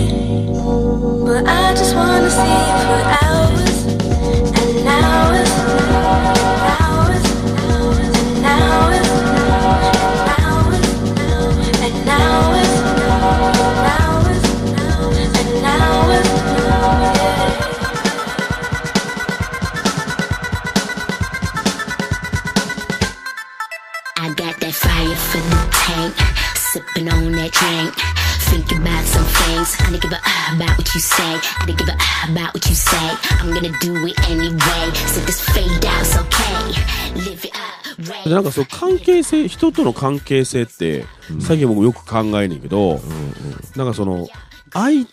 [1.26, 3.17] but I just wanna see you for hours
[29.76, 29.88] things.
[29.88, 31.24] I don't give a uh about what you say.
[31.24, 33.18] I don't give a uh about what you say.
[33.40, 34.92] I'm gonna do it anyway.
[34.94, 36.74] So just fade out, it's okay.
[37.16, 37.64] Live it up,
[38.26, 41.06] でなんかそう関係性人との関係性って、
[41.40, 43.00] 最近僕よく考えんねんけど、
[43.76, 44.28] なんかその
[44.72, 45.08] 相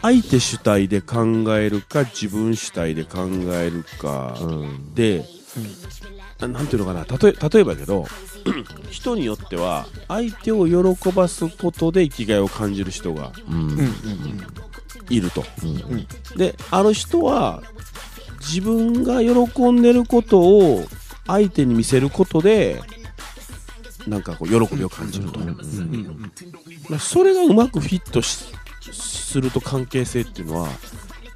[0.00, 4.94] 相手主体で考えるか自分主体で考えるかうん
[6.46, 7.04] で、ななんていうのかな。
[7.04, 8.06] 例え例えばやけど
[8.90, 13.32] 人によっては相手を喜ばすことで生きがいを感じる人が
[15.08, 17.62] いると、んである人は
[18.40, 20.84] 自分が喜んでることを
[21.26, 22.82] 相手に見せることで
[24.08, 28.52] なんかこう喜びを感じると、まあそれがうまくフィットし
[28.92, 30.68] すると関係性っていうのは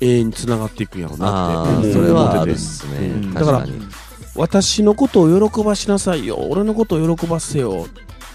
[0.01, 3.35] 永遠につながっていくんやろうなあって思うあそれは思っててね、うん。
[3.35, 3.81] 確かに。
[3.81, 3.87] だ
[4.37, 6.37] 私のことを喜ばしなさいよ。
[6.37, 7.87] 俺のことを喜ばせよ。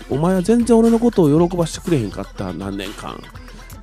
[0.10, 2.52] お前は全然俺のことを喜ばしてくれへんかった。
[2.54, 3.22] 何年間。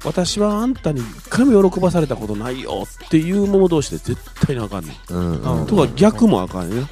[0.04, 2.85] 私はあんたに一回も喜ばされたことないよ。
[3.07, 5.12] っていう者同士で絶対にあかんねん。
[5.12, 6.88] うんうんとか逆もあかんねん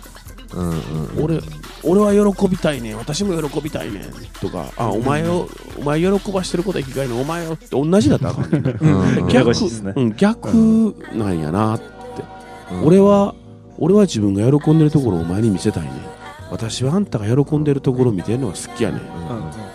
[0.55, 1.25] うんうん。
[1.25, 1.41] 俺
[1.83, 2.97] 俺は喜びたいねん。
[2.97, 4.03] 私も喜びたいねん。
[4.41, 8.77] とかあお前をお前喜ばしてることは生きがいのお前をって同じだったらあかんねん。
[8.81, 11.87] うんややこしいっすねうん、逆なんやなって、
[12.73, 12.87] うん。
[12.87, 13.35] 俺は
[13.79, 15.91] 俺は自分が喜んでるところをお前に見せたいね。
[15.91, 15.93] ん
[16.49, 19.01] 私はあんたが喜んでるところを見てるのが好きやねん。
[19.01, 19.03] っ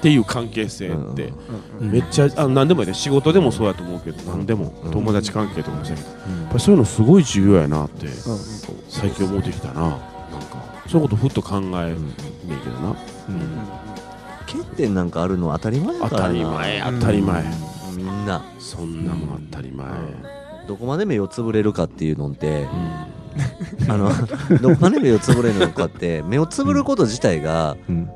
[0.02, 1.34] ていう関係性って、
[1.82, 2.94] めっちゃあ何でもやね。
[2.94, 4.74] 仕事でもそうやと思うけど何でも。
[4.92, 8.08] 友達関係とかもそうやけど、やっぱりそういうのすごい重要やなって
[8.88, 9.82] 最近思ってきたな。
[9.82, 10.00] なんか
[10.88, 12.96] そういうことふっと考えねんけどな、
[14.48, 15.12] 欠点なん。
[15.12, 17.44] かあるのは当たり前だ当からなたり前当たり前、
[17.98, 18.26] みん。
[18.26, 19.06] なそん。
[19.06, 19.48] なもん。
[19.52, 19.88] 当たり前、
[20.70, 22.66] どこまで目をつぶれるかっていうのって、
[23.88, 24.10] あの
[24.62, 28.10] どこまで目をつぶれるのかって目をつぶること自体がうん。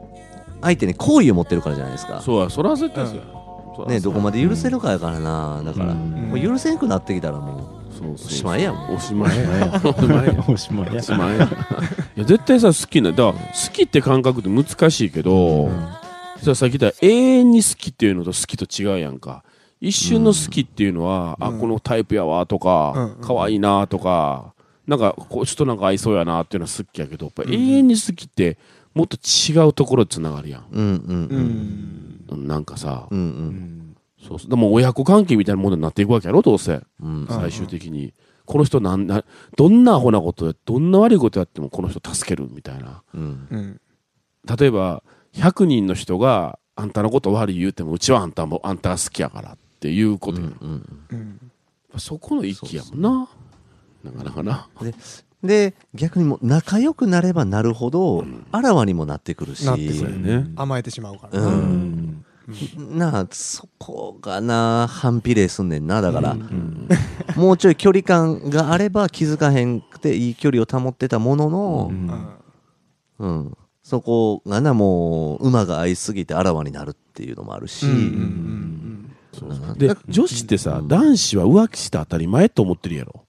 [0.62, 3.24] 相手に好意を持ってるからじゃないですか、そうやそら絶対そうや、
[3.76, 5.62] そらね、どこまで許せるかやからな。
[5.64, 6.30] だから、うん。
[6.30, 8.96] もう許せんくなってきたらもそうそうおしまいやもん。
[8.96, 9.82] おしまいや。
[9.84, 10.44] おしまいや。
[10.50, 11.00] おしまいや。
[11.00, 11.46] おしまいや。
[12.16, 13.40] いや絶対さ好きなだから好
[13.74, 15.70] きって感覚って難しいけど、
[16.40, 19.44] それはさっき言った永遠に好きっていうのと好きと違うやんか。
[19.82, 24.55] 一瞬の好きっていうのは、あ、このタイプやわとか、可愛いなとか、
[24.88, 28.58] なんか、こう、ちょっとなんか合いそうやなっていうのは好きやけど、やっぱ永遠に好きって、
[28.94, 30.66] もっと違うところで繋がるやん。
[30.72, 33.96] うんうんうんなんかさ、うんううんん
[34.28, 34.50] そうそう。
[34.50, 36.82] でも親子関係みたいなものになっていくわけやろ、どうせ。
[37.02, 38.14] うん最終的に。
[38.46, 39.24] この人なんな、
[39.58, 43.02] どんなアホなことや、どんな悪いことやってもこの人助けるみたいな。
[43.14, 43.82] うんうん
[44.58, 45.02] 例えば、
[45.34, 51.52] 100人の人があんたのこと悪い言うても、うちはあんたも、あんたが好きやからっていうことや、うんうん
[51.98, 53.28] そこの域やもんな。
[54.06, 54.70] なかなかな。
[55.44, 59.66] で逆にもう仲良くなればなるほどあらわにもなってくるし。
[59.66, 60.48] ね。
[60.56, 61.40] 甘えてしまうから。
[61.40, 62.26] うな、うん。
[62.78, 66.02] んなあそこがな反比例すんねんな。
[66.02, 66.88] だから、うん。
[67.36, 72.30] もうちょい距離感があれば気づかへんくていい距離を保ってたものの、うん。
[73.20, 73.58] うん。
[73.84, 77.92] そこがなもう馬が合いすぎてあらわになるっていうのもあるし、うん。
[77.92, 78.02] うん。
[78.02, 79.70] うん。
[79.70, 79.78] うん。
[79.78, 83.25] で、女子ってさ、男子は浮気して当たり前と思ってるやろ。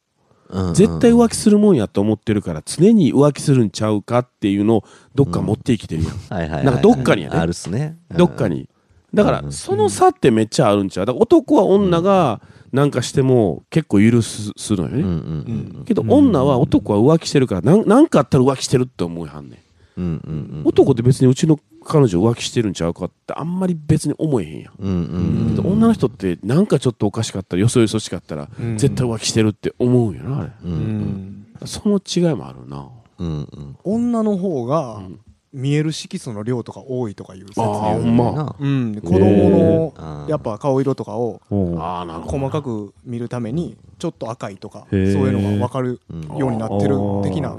[0.48, 6.10] うん絶対浮気するもんやと思ってるから、常に浮気するんちゃうかっていうのをどっか持ってきてるや
[6.46, 6.64] ん。
[6.64, 7.98] なんかどっかにやねあるっすね。
[8.16, 8.68] どっかに。
[9.14, 11.06] だかうんら、その差ってめっちゃあるんちゃう。
[11.06, 12.40] だから男は女が
[12.72, 15.78] なんかしても結構許すするのようんうんね。
[15.78, 15.84] うん。
[15.84, 19.58] けど女は男は浮気してるから、なんなんかあったら浮気してるって思いはんねん。
[19.96, 20.62] うんうんうん。
[20.64, 24.72] 男って別にうちの彼女浮気してるんちゃうかってあんまり別に思えへんやん。
[24.78, 28.78] うんうんけど女の人ってなんかちょっとおかしかったらよそよそしかったらうん。
[28.78, 30.50] 絶対浮気してるって思うよなあれ。
[30.64, 30.82] うんううん。
[30.82, 32.88] んその違いもあるな。
[33.18, 33.76] うんうん。
[33.84, 35.20] 女の方がうん
[35.56, 38.30] 見える色素の量とか多いとかいう説ああうんま。
[38.32, 40.30] なうん、子供あのー。
[40.30, 46.36] やっぱ顔色とかを細かく見るためにちょっと赤いとかそういうのが分かるうん。
[46.36, 47.56] ようになってる的な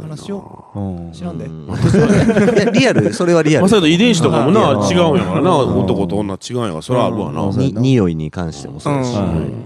[0.00, 0.80] 話をう
[1.10, 1.12] ん。
[1.12, 1.66] 知らんで、うん。
[2.72, 3.12] リアル？
[3.12, 3.68] それはリアル？
[3.68, 4.88] まあ、遺伝子とかもなうん。
[4.88, 5.50] 違うんやからな。
[5.62, 5.78] うん。
[5.84, 9.14] 男と女違うんやからそれはあるわな、匂いに関してもそうだし、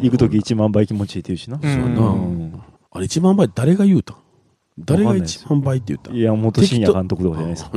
[0.02, 1.60] 行く時1万倍気持ちいいって言うしな。
[1.62, 2.60] うんやな、うん。
[2.90, 4.16] あれ1万倍誰が言うたん？
[4.84, 7.64] 誰が1万倍って言ったんいや元深夜監督とかじゃないです。
[7.64, 7.70] か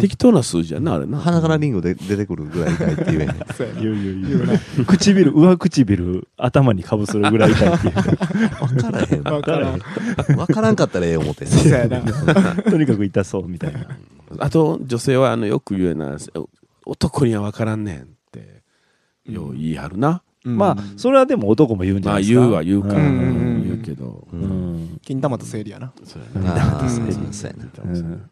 [0.00, 1.18] 適当な数字やなあれな。
[1.18, 3.36] 鼻からリンゴで出てくるぐらい痛いって言えへん言う
[3.80, 7.92] 言う言う 唇上唇頭にかぶせるぐらい痛いっていう。
[7.94, 9.22] 分からへん。
[9.22, 9.80] 分からん。
[10.36, 12.00] 分からんかったらええ思ってそうやな。
[12.62, 13.86] とにかく痛そうみたいな。
[14.38, 16.16] あと女性はあのよく言うな
[16.86, 18.62] 男には分からんねんって
[19.26, 22.40] よう言い張るな、まあそれはでも男も言うんじゃまあないですか。
[22.40, 22.94] 言うは言うか、うん。
[22.96, 23.02] うん。
[23.02, 24.84] うん言うけど、ううん。
[24.94, 25.92] ん金玉と生理やな。
[26.04, 26.54] そうやな。
[26.54, 28.30] ああうんそうやなうん。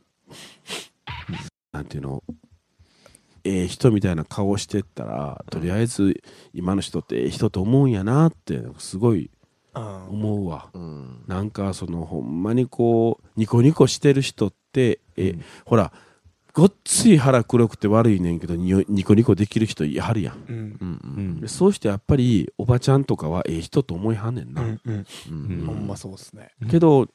[1.72, 2.22] なんていうの。
[3.42, 9.30] ええ人みたいな顔してったらとりあえず今の人ってええ人と思うんやなってすごい
[9.74, 10.68] 思うわ。
[10.74, 11.24] うん。
[11.26, 15.90] なんかそのほんまにこうニコニコしてる人ってえ、ほら
[16.52, 20.44] ごっつい腹黒くて悪いねんけどにニコニコできる人やはるやん。
[20.48, 20.56] うん。
[20.56, 21.00] うん。
[21.16, 21.40] うん。
[21.40, 25.06] でそういう人やっぱりおばちゃんとかはええ人と思いはんねんな、うんうん。
[25.30, 25.60] うん。
[25.60, 25.66] うん。
[25.66, 26.50] ほんまそうっすね。
[26.70, 27.08] けど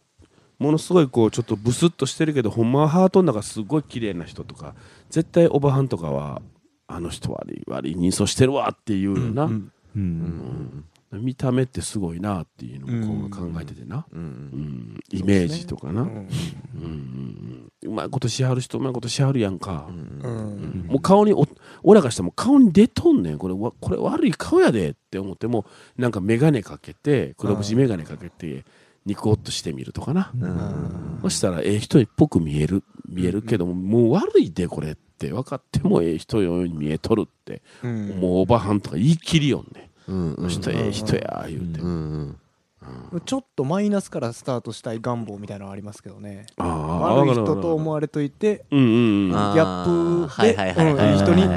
[0.58, 4.74] ものすごいこうちょっとブスッとしてるけどほんまはハートの中すごい綺麗な人とか
[5.10, 6.42] 絶対おばはんとかは
[6.88, 9.72] あの人悪い悪い人相してるわっていうような、うん。
[9.96, 10.86] うん
[11.20, 14.20] 見た目ってすごいなっていうのを考えててな、うん。
[14.20, 15.00] うん。
[15.12, 16.12] イメージとかな、ううん。
[16.12, 16.28] ん。
[16.76, 17.72] うん。
[17.84, 20.86] うまいことしはる人うまいことしはるやんか、うん。
[20.88, 21.46] もう顔にお
[21.84, 23.38] 俺らがしても顔に出とんねん。
[23.38, 25.66] これわこれ悪い顔やでって思っても
[25.98, 28.66] なんか眼鏡かけて黒縁眼鏡かけて
[29.06, 31.20] ニコッとしてみるとかな、うん。
[31.22, 38.10] そしたらええ人っぽく見える見えるけども、もう悪いでこれって分かってもええ人ように見えとるって、うん。
[38.20, 39.86] もうおばはんとか言い切りよんね、うん
[40.48, 41.80] 人ええ人や言うて、
[43.26, 46.46] ちょっとマイナスからスタートしたい願望みたいなのはありますけどね。
[46.58, 49.36] ああ悪い人と思われといてうんうんうん。
[49.36, 51.48] あギャップでうんいい人に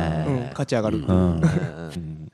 [0.51, 1.43] 勝ち上がるうん。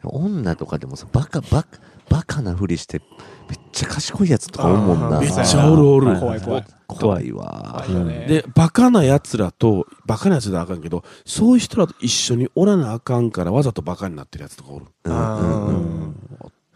[0.05, 1.69] 女とかでもさバカバカ
[2.09, 3.01] バカなふりして
[3.49, 6.65] めっちゃ賢いやつとかおんもんなめっちゃおるおる、はい怖い怖い。
[6.87, 7.83] 怖いわ。
[7.87, 14.87] 怖いよねでバカなやつらとバカなやつらあかんけどそういう人らと一緒におらなあかんからわざとバカになってるやつとかおる。
[15.05, 15.69] あー。
[15.69, 16.17] うん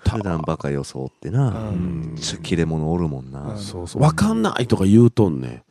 [0.09, 1.71] 普段バカ装ってな。
[1.71, 2.13] うん。
[2.15, 3.41] めっちゃ切れ者おるもんな。
[3.43, 3.59] うん。
[3.59, 4.03] そうそう。
[4.03, 5.65] わかんないとか言うとんね。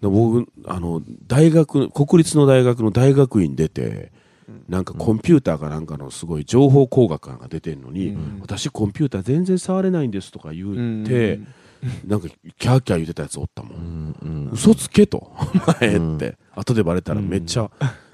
[0.00, 4.12] で僕、あの、大学、国立の大学の大学院出て、
[4.68, 11.40] なんかコンピューターかなんかのすごい情報工学が出てんのに、うん私コンピューター全然触れないんですとか言って、
[12.06, 12.28] なんか
[12.58, 13.74] キャーキャー言ってたやつおったも。
[13.74, 14.50] うんんうん。
[14.52, 16.16] 嘘つけと、お前うん。
[16.16, 16.36] って。
[16.54, 17.70] 後でバレたらめっちゃ、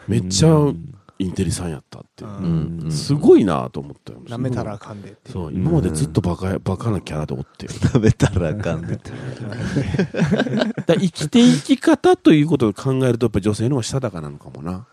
[0.07, 0.49] めっちゃ
[1.19, 2.25] インテリさんやったって。
[2.25, 2.27] う。
[2.29, 2.93] んうん。
[2.93, 4.21] すごいなと思ったよ。
[4.27, 7.69] 舐めたらあかんでそう、今までずっとバカ、バカなキャラでおって。
[7.69, 8.99] 食べたらあかんね
[10.87, 14.73] だ生きて生き方ということを考えるとやっぱ女性の方がしたたかなのかもな。
[14.73, 14.87] うん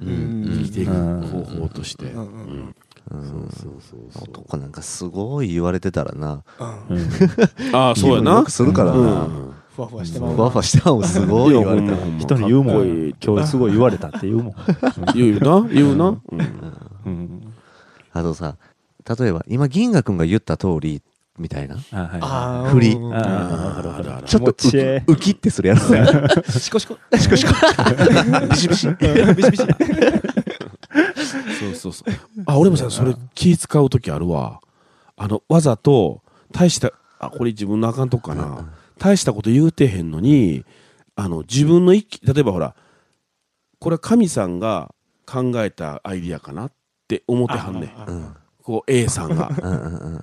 [0.00, 2.06] 生きていく方法として。
[2.06, 2.22] うん。
[2.22, 2.74] うん。
[3.10, 3.22] うん。
[3.50, 6.42] そうそうそう男なんかすごい言われてたらな。
[6.88, 6.98] うん。
[6.98, 7.08] うん。
[7.74, 8.44] ああ、 そうやな。
[8.48, 9.54] するからうな、ん。
[9.74, 12.06] ふわふわしてまうふわふわしてもすごい言われてるいやほんま。
[12.06, 14.54] ほんま人に言うもん今日すごい言われたって言うもん。
[15.14, 16.16] 言うな、言うな。
[16.30, 16.40] うん。
[17.06, 17.42] うん。
[18.12, 18.56] あとさ
[19.18, 21.02] 例えば今銀河君が言った通り
[21.38, 21.76] みたいな？
[22.70, 22.92] 振り。
[22.92, 25.88] ちょっとウウキってするやつ
[26.60, 26.96] シコシコ。
[27.18, 27.52] シコシコ。
[28.50, 28.88] ビシビシ。
[28.88, 29.66] ビシビシ。
[31.58, 32.14] そうそうそう。
[32.46, 34.60] あ、俺もさ、それ気使うときあるわ。
[35.16, 36.22] あの、わざと、
[36.52, 38.72] 大した、あ、これ自分のあかんとこかな。
[38.98, 40.64] 大したこと言うてへんのに、
[41.16, 42.74] あの、自分の一気、例えばほら、
[43.80, 44.94] これは神さんが
[45.26, 46.72] 考えたアイディアかなっ
[47.08, 48.36] て思ってはんねん。
[48.68, 49.50] うんこう A さんが。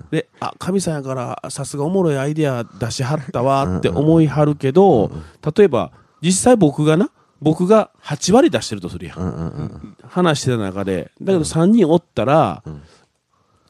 [0.10, 5.12] で、あ、神さんやから、さすがおもろいアイディア出しはったわって思いはるけど、
[5.56, 9.20] 例えば、実際僕がな、僕が8割出してるとするやん。
[9.20, 12.82] うんうんうん話してた中で、だけど3人おったら、ん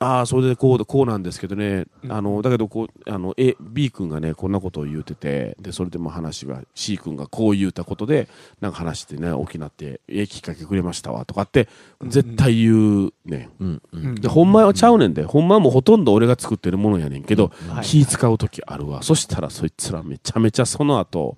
[0.02, 8.28] ああ、それでこう、こうなんですけどね、あの、だけどこう、あの、A、B 君がね、こんなことを言うてて、で、それでも話が、C 君がこう言うたことで、
[8.62, 11.70] なんか話してね、大きなって、ええきっかけくれましたわ、とかって、
[12.04, 13.49] 絶対言うね。
[13.60, 14.16] うんうん。
[14.16, 17.86] で、ほんまはちゃうねんで、ほんまはもうほとんど俺が作ってるものやねんけど、はい。
[17.86, 19.04] 気使う時あるわ。
[19.04, 21.38] そしたらそいつらめちゃめちゃその後、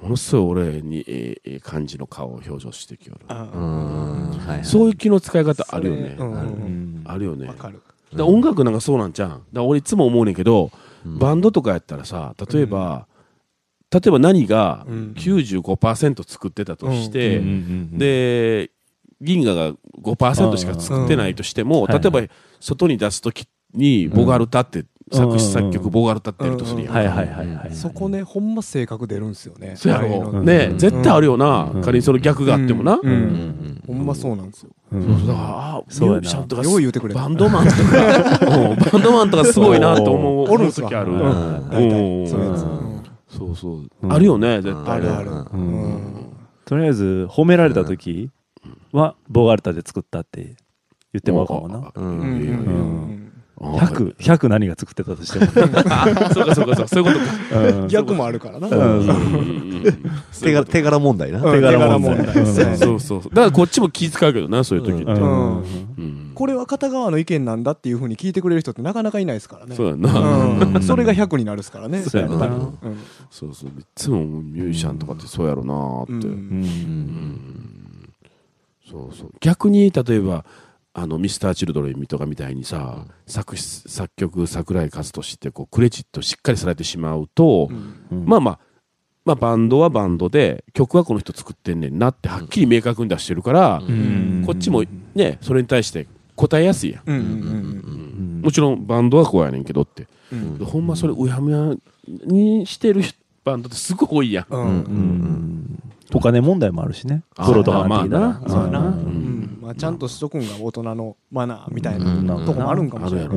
[0.00, 3.26] ものすごい俺にええええ感じの顔を表情してきよる。
[3.28, 3.56] うー。
[3.58, 4.30] ん。
[4.30, 4.64] はいはい。
[4.64, 6.16] そういう気の使い方あるよね。
[7.04, 7.46] あるよね。
[7.46, 7.82] わかる
[8.14, 9.42] だ音楽なんかそうなんじゃん。
[9.52, 10.70] だ俺いつも思うねんけど、
[11.04, 13.06] バンドとかやったらさ、例えば、
[13.92, 15.14] 例えば何がうん。
[15.16, 17.40] 95%作ってたとして、
[17.92, 18.70] で、
[19.20, 22.00] 銀河が5%しか作ってないとしても、うん。
[22.00, 22.22] 例えば
[22.60, 26.94] 外に出すときにボガルタって、作詞作曲ボガルタってるとするやん。
[26.94, 29.74] はいはいはいはいそこねほんま性格出るんすよね。
[29.76, 30.42] そうやああいうのろ。
[30.42, 30.78] ね、うん。
[30.78, 31.70] 絶対あるよな。
[31.74, 31.82] うん。
[31.82, 33.00] 仮にその逆があってもな。
[33.02, 33.82] うんうんうん。
[33.86, 34.70] ほんまそうなんですよ。
[34.92, 35.02] うん。
[35.02, 36.20] そうそうだから、ああ、そうやな。
[36.20, 37.20] ミュージシャンとかよう言うてくれた。
[37.20, 38.76] バンドマンとか、うん。
[38.76, 41.12] バンドマンとかすごいなと思う、おる時ある。
[41.12, 41.20] うん。
[41.20, 41.70] うん。
[41.70, 42.56] 大体そう
[43.28, 43.90] そうそう。
[44.02, 44.12] うん。
[44.12, 45.00] あるよね、絶対。
[45.00, 45.08] ね。
[45.08, 45.30] ある。
[46.64, 48.30] とりあえず褒められた時
[48.92, 50.54] はボガルタで作ったって
[51.12, 51.78] 言ってもらうかもな。
[51.78, 52.28] ううんんうん。
[52.28, 53.19] うん
[53.60, 55.46] 100、100何が作ってたとしても。
[55.90, 57.80] あ そうかそうかそうか、そういうことか。
[57.80, 57.88] うん。
[57.88, 58.68] 逆もあるからな。
[60.40, 61.42] 手柄手柄問題な。
[61.44, 61.52] うん。
[61.52, 62.26] 手柄問題。
[62.26, 62.70] 手柄問題。
[62.70, 62.78] うん。
[62.78, 63.34] そうそうそう。
[63.34, 65.12] だからこっちも気遣うけどな、そういう時って。
[65.12, 65.20] うん。
[65.20, 65.62] うん。
[65.98, 66.32] うん。
[66.34, 69.76] これは片側の意見なんだっていうふうに聞いてくれる人ってなかなかいないですからね。
[69.76, 70.10] そうやな。
[70.10, 70.82] うん。
[70.82, 72.00] それが100になるですからね。
[72.02, 72.70] そうやな。
[73.30, 73.68] そうそう。
[73.68, 76.26] いつもミュージシャンとかってそうやろなーって。
[76.26, 76.32] うん。
[76.32, 77.40] うん。
[78.90, 79.30] そうそう。
[79.40, 80.44] 逆に、例えば、
[80.92, 88.24] あの、ミスター・チルドレンとかみたいにさ、作詞、作曲、桜井和寿って、こう、クレジットしっかりされてしまうと、うん。
[88.26, 88.58] まあまあ、
[89.24, 94.42] まあ、バンドはバンドで、曲はこの人作ってんねんなって、はっきり明確に出してるから、うん。
[94.44, 94.82] こっちも
[95.14, 98.40] ね、それに対して答えやすいやん。
[98.42, 100.08] もちろん、バンドはこうやねんけどって。
[100.64, 101.74] ほんまそれ、うやむや
[102.26, 103.02] にしてる
[103.44, 105.78] バンドってすごい多いやん。
[106.12, 107.22] お金問題もあるしね。
[107.36, 108.40] あーソロとかなってきたら
[109.70, 112.46] まあなそうやな、ううんんまあ、ちゃんとしとくんが大人のマナーみたいなうん。
[112.46, 113.30] とこもあるんかもあしれない、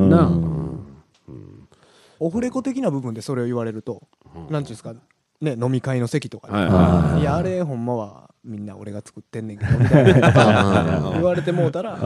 [2.19, 4.03] オフレコ的な部分でそれを言われると、
[4.33, 4.93] なんていうんですか
[5.41, 11.11] ね飲み会の席とかで、はいやあれほんまはみんな俺が作ってんねんけどみたいな。
[11.13, 11.97] 言われてもうたら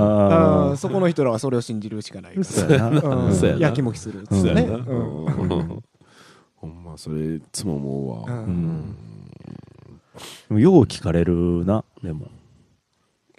[0.78, 2.36] そこの人らはそれを信じるしかない。
[2.36, 4.68] からやきもきするっつそうってね、
[6.58, 8.26] ほんま、それ、いつも思
[10.50, 10.60] うわ。
[10.60, 12.28] よう聞かれるな、でも。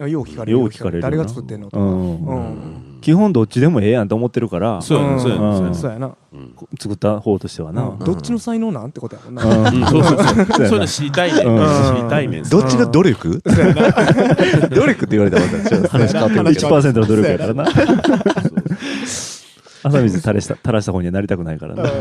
[0.06, 1.02] よう聞かれるよう聞かれるな。
[1.02, 2.24] 誰が作ってんのとか、うん。
[2.24, 2.98] うん。
[3.00, 5.20] 基本どっちでもええやんと思ってるから、そうやな、うん。
[5.20, 5.74] そうやな。
[5.74, 6.14] そうやな。
[6.78, 7.82] 作った方としてはな。
[7.82, 7.98] うん。
[7.98, 9.82] どっちの才能なんてことやもんな、うん。
[9.82, 9.86] うん。
[9.86, 10.46] そうそうそう。
[10.46, 11.42] そういうの知りたいね。
[11.42, 11.96] うん。
[11.96, 12.44] 知りたいねん。
[12.44, 13.42] どっちが努力？
[14.70, 16.68] 努力って言われたらまたちょっと話変わってくるけど。
[16.68, 17.66] 1%の努力やからな。
[19.80, 21.82] 朝水垂らした垂らした方にはなりたくないからな。
[21.84, 21.94] だか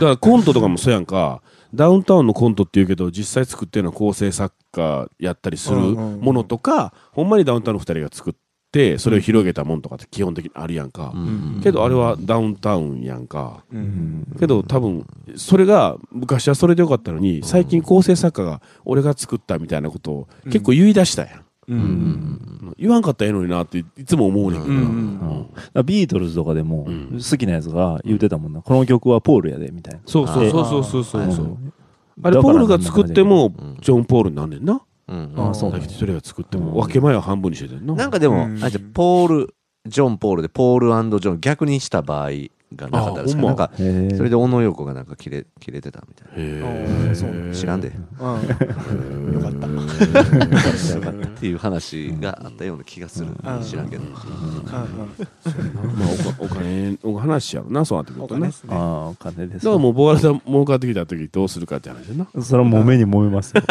[0.00, 1.40] らコントとかもそうやんか。
[1.74, 8.34] ダウンタウンのコントって言うけど、実際作ってるのは構成作家やったりするものとか、ほんまにダウンタウンの二人が作っ
[8.72, 11.12] て、それを広げたもんとかって基本的にあるやんか。
[11.14, 13.64] うんけどあれはダウンタウンやんか。
[13.72, 15.06] うんけど多分、
[15.36, 21.44] それが、昔はそれでよかったのに、最近構成作家が俺が作ったみたいなことを結構言い出したやん。
[22.78, 23.02] 言わん。
[23.02, 24.62] かったらええのになっていつも思うねん。
[24.62, 24.68] け
[25.76, 25.82] ど。
[25.82, 28.52] ビートルズとかでも好きなやつが言うてたもん。
[28.52, 28.60] な。
[28.62, 30.00] この曲はポールやで、みたいな。
[30.06, 31.56] そうそうそうそうそうそう。
[32.22, 34.50] あれ、ポールが作っても、ジョン・ポールになん。
[34.50, 34.64] ねん。
[34.64, 34.80] な。
[35.08, 35.34] うん。
[35.36, 37.86] あそうだけそれが作っても、分け前は半分にしててん。
[37.86, 38.06] な。
[38.06, 38.10] ん。
[38.10, 39.54] かでも、あじゃポール、
[39.86, 42.30] ジョン・ポールで、ポールジョン、逆にした場合、
[42.76, 43.40] がなかったですか？
[43.40, 43.46] あほんま？
[43.48, 43.70] なんか
[44.16, 46.28] それで小野陽子がなんか切れ切れてたみたい
[47.48, 47.54] な。
[47.54, 47.88] 知らんで。
[47.88, 49.66] うんよかった。
[50.94, 53.30] よかったっていう話があったような気がする。
[53.30, 53.62] うん。
[53.62, 54.02] 知らんけど。
[54.04, 54.10] うん。
[54.12, 54.24] まあ
[56.38, 63.62] おかお金の話やろなそうなってくるとねお金ですねああお金ですだからもうボーラで儲かってきた時どうするかって話やなそれはもう目に燃えますよ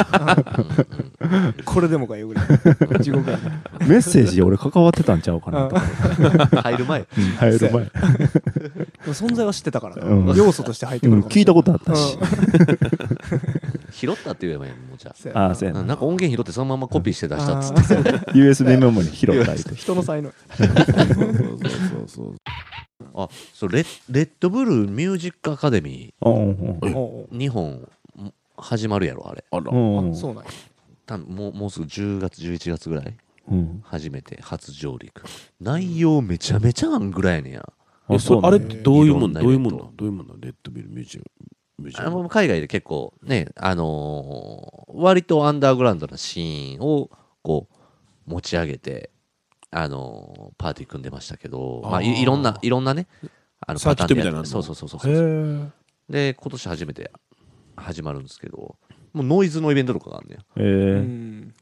[1.66, 2.46] これでもかよぐらい
[3.02, 3.44] 地獄やね
[3.88, 5.22] メッセージ俺関わってたん。
[5.22, 5.76] ちゃうかなと
[6.62, 7.24] 入る前うん。
[7.38, 7.92] 入る前
[9.06, 10.36] 存在は知ってたからなうん。
[10.36, 12.18] 要素として入ってうんくるかもしれない聞いたことあったし。
[13.92, 15.46] 拾ったって言えばいいのもうじゃそうやな。
[15.48, 15.80] ああそうやな。
[15.82, 17.94] あなんか音源拾ってそのままコピーして出したっつって。
[17.96, 19.74] あー USB メモに拾ったりと。
[19.76, 20.32] 人の才能。
[20.56, 21.26] そうそうそ
[21.98, 22.36] うそう。
[23.16, 29.44] あそうレレッドブルミュージックアカデミうんうんえおうー日本ん始まるやろあれ。
[29.52, 29.72] あら。
[29.72, 30.50] うんあそうなんや。
[31.06, 33.14] 多分もうもうすぐ10月11月ぐらい？
[33.52, 33.82] うん。
[33.84, 35.24] 初めて初上陸。
[35.60, 37.68] 内容めちゃめちゃあんぐらいやねんや
[38.12, 41.26] えそあれってどういうもんどういうもんどういうもんなレッドビルミュージアム。
[41.80, 47.10] ミュージアあムの海外で結構ねあのー割とアンダーグラウンドなシーンを
[47.44, 49.12] こう持ち上げて
[49.72, 53.08] あのーパーティー組んでましたけどまああーいいろんないろんなね
[53.66, 55.72] あのサーキットみたいなのパターンでやってそうそうそうそう。
[56.10, 57.12] で今年初めて
[57.76, 58.76] 始まるんですけど
[59.14, 60.64] もうノイズのイベントとかがあるねうえ
[60.98, 61.54] えん。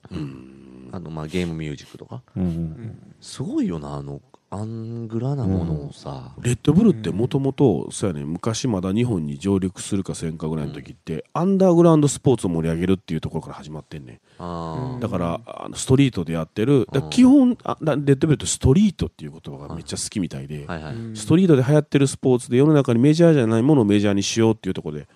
[0.92, 2.24] あのまあゲームミュージックとか。
[2.36, 3.14] うんうん。
[3.20, 15.02] すごいよなあのアングラなものをさ、レッドブルってもともとそうやね昔まだ日本に上陸するかせんかぐらいの時って、アンダーグラウンドスポーツを盛り上げるっていうところから始まってんねあー。
[15.02, 21.16] だからあのストリートでやってる基本あだレッドブルってストリートっていう言葉がめっちゃ好きみたいで、はいはい、うん。
[21.16, 25.08] ストリートで流行ってるスポーツで世の中にメジャーじゃないものをメジャーにしようっていうところで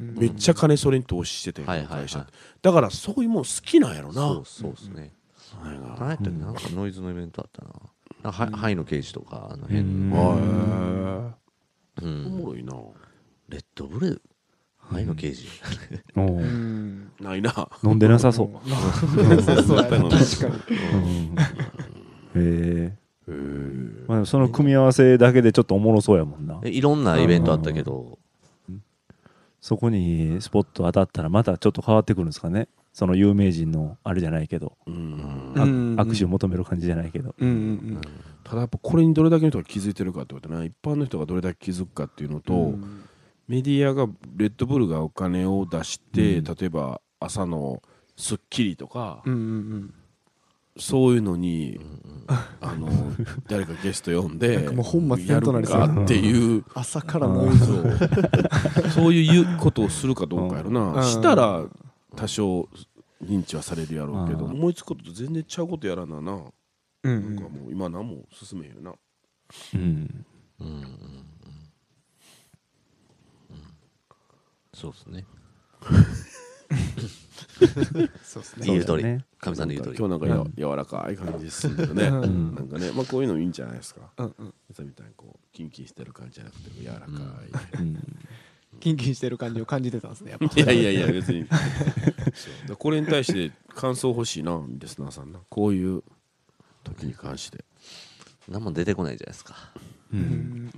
[0.00, 0.14] うん。
[0.18, 2.06] めっちゃ金それに投資してて、はいはい
[2.62, 4.14] だからそういうもん好きなんやろな。
[4.14, 5.12] そうそうですね、
[5.62, 7.70] はい何やったっけなんかノイズのイベントあったな
[8.22, 8.32] なん。
[8.32, 9.80] かハイの刑事とかあの辺。
[9.80, 10.10] うん。
[10.10, 11.34] の、は
[12.02, 12.72] ういおん、もろいな。
[13.48, 14.22] レッドブル？
[14.78, 15.46] ハイの刑事、
[17.20, 17.68] ないな。
[17.84, 18.48] 飲んでなさそう。
[22.36, 22.96] へえ
[23.28, 24.08] へー。
[24.08, 26.60] まあでもその組み合わせだけでちょっとおもろそうやもんな。
[26.64, 28.18] えいろんなイベントあったけど、
[29.60, 35.52] そこにスポット当たったらまたちょっと変わってくるんですかねその有名人のあれじゃないけど、うん。
[35.56, 35.96] あうん。
[35.96, 38.00] 握手を求める感じじゃないけど、うんうん
[38.42, 40.66] ただやっぱこれにどれだけの人が気づいてるかってことね。
[40.66, 43.04] 一般の人がどれだけ気づくかっていうのと、うん。
[43.46, 46.44] メディアがレッドブルがお金を出して、うん。
[46.44, 47.82] 例えば朝の
[48.16, 49.94] 『スッキリ』とか、うんうん
[50.78, 51.78] そういうのに、
[52.60, 52.88] あの
[53.48, 55.80] 誰かゲスト呼んで なんかもう本末転倒なりそう。
[55.80, 57.76] やるかっていう朝からノイズを。
[57.76, 58.90] そう。
[58.90, 61.02] そういうことをするかどうかやろな、うん。
[61.02, 61.64] したら
[62.20, 62.68] 多少
[63.24, 64.52] 認知はされるやろうけど、うん。
[64.52, 66.38] 思いつくことと全然ちゃうことやらなな、
[67.04, 67.36] うん。
[67.36, 68.92] なんかもう今何も進めへんよな。
[69.74, 69.80] うん。
[70.60, 70.66] うん。
[70.66, 70.74] うん。
[70.74, 70.82] うん。
[70.82, 70.86] うん。
[74.74, 75.24] そうですね。
[78.22, 78.66] そうですね。
[78.66, 79.04] 言う通り。
[79.04, 79.24] ね。
[79.38, 79.96] かみさんの言う通り。
[79.98, 82.54] 今日なんかや、柔らかい感じですけどね、うん。
[82.54, 84.12] なんかね、まあ、こういうのいいんじゃないですか。
[84.18, 84.54] うんうん。
[84.70, 87.98] 朝みたいにこうキンキンしてる感じじゃなくて柔らかい、うん
[88.80, 90.60] キンキンしてる感じを感じてたんですねやっぱ。
[90.60, 91.46] いやいやいや別に。
[92.78, 95.40] これに対して感想欲しいなリスナーさんな。
[95.48, 96.02] こういう
[96.82, 97.64] 時に関して。
[98.48, 99.54] 何も出てこないじゃないですか。
[100.12, 100.70] ううん。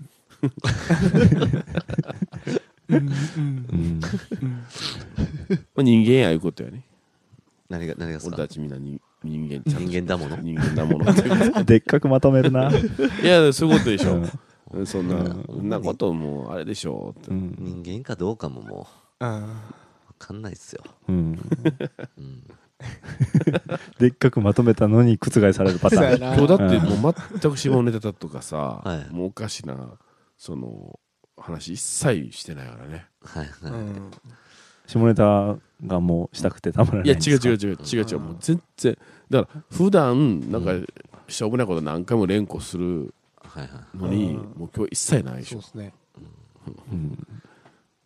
[5.79, 6.85] 人間やいうことやね
[7.69, 8.71] 何が何がですか俺たちみん。
[8.71, 14.31] なに人間人間だもの人間だものでっかくまとめるな、いやそういうことでしょ、うん
[14.87, 17.57] そんな、そんなこともあれでしょって、うん。
[17.59, 18.87] 人間かどうかもも
[19.21, 19.63] うあ
[20.19, 21.39] 分かんないっすよ、うん、
[22.19, 22.43] うん、
[23.99, 26.47] でっかくまとめたのに覆されるパターン。
[26.47, 29.13] だってもう全く下ネタとかさ、はい。
[29.15, 29.99] もうおかしな
[30.37, 30.99] その
[31.37, 33.07] 話一切してないからね。
[33.25, 34.11] はいはい、うん。
[34.87, 35.57] 下ネタ
[35.87, 37.49] がもうしたくてたまらないいやんですか？
[37.49, 37.77] 違う違う違う。
[37.77, 38.19] 違う違う。
[38.19, 38.99] もう全然。
[39.31, 40.73] だから普段なんか
[41.29, 43.15] しょうもないこと何回も連呼する
[43.95, 44.37] のにうん。
[44.59, 45.61] もう今日一切ないでしょ。
[45.63, 45.95] そうですね。
[46.93, 47.27] うん、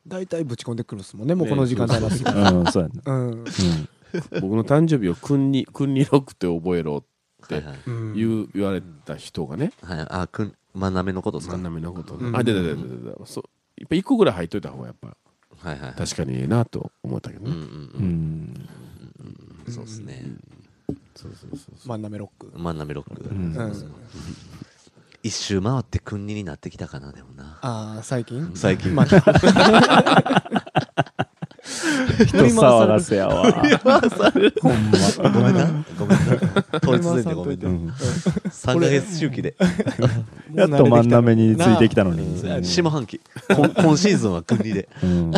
[0.06, 7.04] 大体ぶち込んでくるんですもんねもうこの時間帯になったうん、そうやな、僕の誕生日をくんにくんにろくって覚えろ
[7.48, 7.78] はいはい。
[7.86, 8.14] うん。
[8.14, 9.72] 言う言われた人がね。
[9.82, 11.56] はいあくん真なめのことですか？
[11.58, 12.34] 真ん中のことうん。
[12.36, 12.86] あでででででで
[13.26, 13.44] そう。
[13.78, 15.16] やっぱ一個ぐらい入っといた方がやっぱ
[15.58, 15.92] はいはい。
[15.92, 18.08] 確かにええなと思ったけどうんうんねううん
[19.68, 20.24] んそうですね。
[21.14, 21.88] そうそうそうそう。
[21.88, 22.58] 真ん中ロック。
[22.58, 23.54] 真ん中ロック、うん。
[23.54, 23.72] うん
[25.26, 27.58] 一周回って君になってきたかなでもな。
[27.60, 28.52] ああ最近？
[28.54, 28.94] 最近。
[28.94, 29.18] また
[32.26, 33.42] 人騒がせやわ。
[34.62, 35.30] ほんま。
[35.30, 35.66] ごめんな。
[35.98, 36.38] ごごめんな。
[36.80, 37.66] 当日でごめんね。
[37.66, 37.88] うん。
[37.88, 39.56] 3ヶ月周期で。
[40.54, 43.20] やっと真ん中についてきたのにうん下半期。
[43.50, 44.88] 今今シーズンは国で。
[45.02, 45.32] うん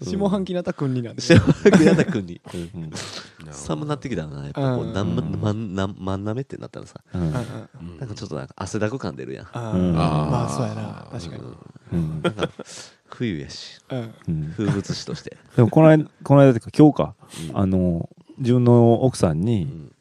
[0.00, 1.22] 下半期になったら君になんで。
[1.22, 2.90] 下半期やだ国うん
[3.50, 4.76] 寒なってきたなやっぱ。
[4.76, 7.00] こううんなんまなんなん真ん中ってなったらさ。
[7.12, 7.32] なん
[8.08, 9.46] かちょっとなんか汗だく感出るやん。
[9.52, 11.08] あまあそうやな。
[11.10, 11.42] 確かに。
[11.92, 12.22] うん。
[12.22, 12.48] なんか
[13.06, 13.80] 冬やし。
[14.56, 15.36] 風物詩として。
[15.56, 17.14] でもこの間この間っていうか今日か。
[17.50, 17.58] うん。
[17.58, 19.92] あの自分の奥さんうにん。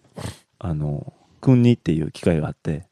[0.59, 2.87] あの君にっていう機会があって。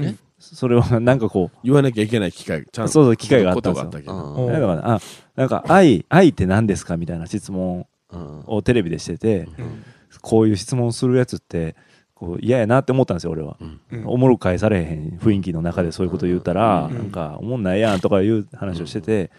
[0.00, 0.14] え？
[0.44, 2.92] それはなんかこう言わなきゃいけない機会ちゃんと。
[2.92, 3.90] そうそう機会があったんですよ。
[3.90, 5.00] だからあ
[5.36, 8.44] なんか愛愛って何ですかみたいな質問うん。
[8.46, 9.84] をテレビでしててうん。
[10.20, 11.74] こういう質問するやつって
[12.14, 13.56] こう嫌やなって思ったんですよ俺は。
[13.60, 14.06] うん。
[14.06, 16.94] おもろく返されへん雰囲気の中でそういうこと言ったら、うん。
[16.94, 19.30] なんか、おもんないやんとかいう話をしてて、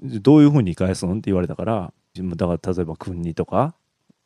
[0.00, 3.74] どういうふうに返すのって言われたから、だから例えば、くんにとか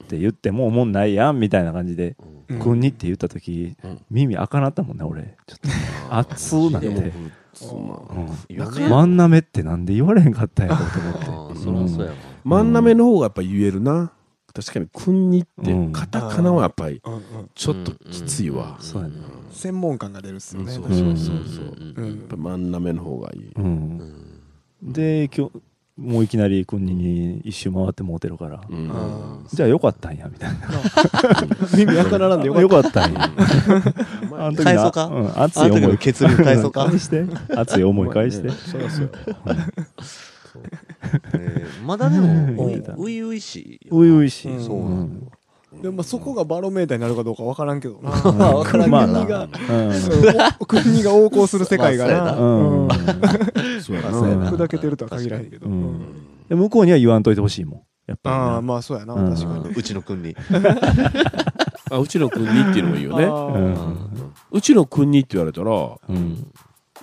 [0.04, 2.16] って言ってもおもんないやんみたいな感じで、
[2.48, 2.58] うん。
[2.60, 4.00] くんにって言った時、うん。
[4.10, 5.36] 耳赤なったもんね、俺。
[5.46, 5.58] ちょっ
[6.10, 7.12] と、熱うなって。
[7.58, 10.84] 真ん中ってなんで言われへんかったんやろと
[11.32, 11.60] あ思って。
[11.60, 12.12] ー そりゃそうや
[12.44, 12.72] 真ん。
[12.72, 14.12] 中の方がやっぱ言えるな。
[14.54, 15.92] 確かに「くんに」ってうん。
[15.92, 17.02] カタカナはやっぱり
[17.54, 18.78] ちょっときついわ。
[18.80, 19.14] そうやね。
[19.50, 20.72] 専門感が出るっすよね。
[20.72, 21.36] そうそうそう
[21.96, 22.00] う。
[22.02, 22.06] ん。
[22.06, 23.52] やっぱ真ん中の方がいい。
[23.54, 24.00] うん。
[24.82, 25.52] で、今日、
[25.96, 28.90] もういきなりくんにに一周回ってもうてるから、うん。
[28.92, 30.56] あじゃあよかったんや、みたいな。
[30.66, 33.20] ー 耳赤ならんでよかっよかったんや。
[34.38, 35.06] あの時返そうか？
[35.06, 35.92] ん、熱あの時い思い。
[35.92, 36.84] の血流返そうか？
[36.86, 37.24] 返して。
[37.56, 38.50] 熱い思い返して。
[38.52, 38.88] そうや
[41.34, 44.52] えーまだでもううん初々しいよういういしい。
[44.56, 44.64] うん。
[44.64, 45.28] そううん。
[45.30, 45.35] た
[45.82, 48.00] でもまあそこがバロメーターになるかどうかわからんけど。
[48.02, 48.10] な
[48.50, 49.06] わからんけど。
[49.06, 49.14] な。
[49.14, 52.14] 国がうん国が横行する世界がな。
[52.14, 52.96] まあ
[53.82, 54.10] そうやな。
[54.50, 55.68] 砕けてるとは限らへんけど。
[55.68, 57.80] 向こうには言わんといてほしいもん。
[58.06, 58.42] やっぱりな。
[58.42, 59.34] ああまあそうやなうん。
[59.34, 59.74] 確かに。
[59.74, 60.22] うちの国。
[60.22, 60.36] に
[61.90, 63.76] あうちの国っていうのもいいよね。
[64.50, 66.46] うちの国って言われたらうん。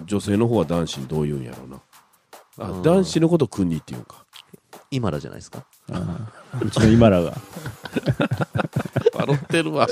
[0.05, 2.65] 女性の方は男子にどう言うんやろうな。
[2.65, 2.81] あうん。
[2.81, 4.25] 男子のこと国って言うんか。
[4.89, 5.63] 今だじゃないですか。
[5.91, 7.33] あーうちの今らが。
[9.13, 9.87] 笑ってるわ。
[9.87, 9.89] う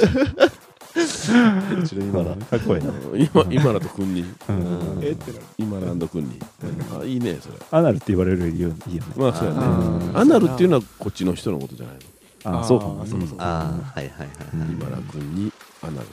[1.88, 2.92] ちの今だかっこいいな。
[3.16, 5.00] 今今だと国うん。
[5.02, 6.28] えってなる今ランド国
[7.00, 7.56] あいいねそれ。
[7.72, 9.14] アナルって言われるよりいいよね。
[9.16, 9.60] まあそうやね。
[10.14, 12.02] アナルっていうのはこっちの人のことじゃないの。
[12.58, 12.86] ああ、そうか。
[13.08, 13.62] そうかそうかあ
[13.96, 15.52] あはいはいはい今ら君
[15.84, 16.08] アナル。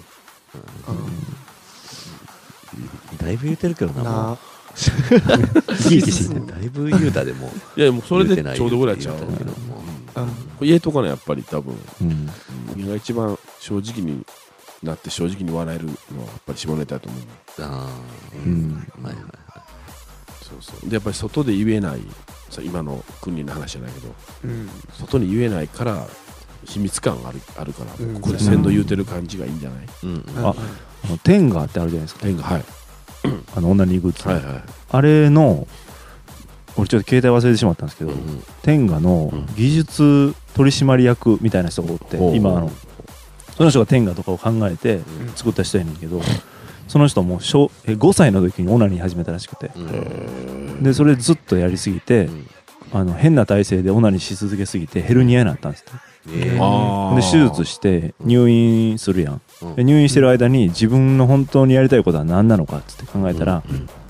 [3.19, 4.39] だいぶ言うてるけどな
[4.79, 9.17] だいぶ言うたでもいやもうそれでちょうどぐらいちゃう
[10.25, 12.31] 言うてないけどもうんこれ言えとかなやっぱり多分うん。
[12.73, 14.25] 君が一番正直に
[14.83, 17.23] なって正直に笑えるのはやっぱり下ネタだと思う。
[17.63, 17.89] あ
[18.47, 18.87] うん。
[19.03, 19.25] あはいはい
[20.43, 20.89] そうそう。
[20.89, 22.01] でやっぱり外で言えない
[22.51, 24.15] さ今の国の話じゃないけど
[24.45, 24.69] うん。
[24.93, 26.07] 外に言えないから
[26.65, 28.15] 秘密感があるあるから、うん。
[28.15, 30.25] ここで鮮度言うてる感じがいいんじゃない、うん。
[30.37, 30.55] あ
[31.05, 32.23] あのテンガーってあるじゃないですか。
[32.23, 32.65] 天がはい。
[33.57, 34.29] あの、女にグッズ。
[34.29, 34.63] はいはい。
[34.91, 35.67] あれの、
[36.79, 39.47] 俺ちょっと携帯忘れてしまったんですけど、うん天下のうん。
[39.57, 42.71] 技術取締役みたいな人がおって、おう今あの
[43.57, 45.01] その人が天下とかを考えて
[45.35, 46.21] 作った人やねんけど、
[46.87, 49.71] その人も小え5歳の時にオナニー始めたらしくて。
[49.75, 50.83] うん。
[50.83, 52.49] でそれずっとやりすぎて、うん。
[52.93, 55.93] あの変な体勢でオナニーし続けすぎてヘルニアになったんですって。
[56.29, 57.15] えー。
[57.17, 59.41] で手術して入院するやん。
[59.63, 59.75] うん。
[59.77, 63.63] で入院してる間に自分の本当にやりたいことは何なのかっつって考えたら、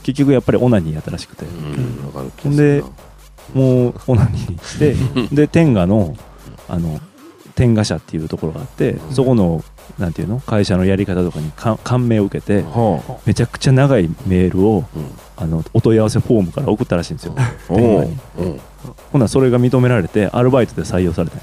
[0.09, 2.83] 結局やっぱりオナニーやったらしくて、うんで
[3.53, 6.17] もうオナニーしてで天下の
[6.67, 6.99] あの
[7.55, 9.63] 天下社っていうところがあってそこの
[9.99, 15.11] なんていうの会社のやり方とかにか感銘を受けてはめちゃくちゃ長いメールをあ、うん。
[15.37, 17.35] あのお問い合わせフォームから送ったらしいんですよ。
[17.69, 18.61] ほん。
[19.13, 21.37] ならそれが認められてアルバイトで採用された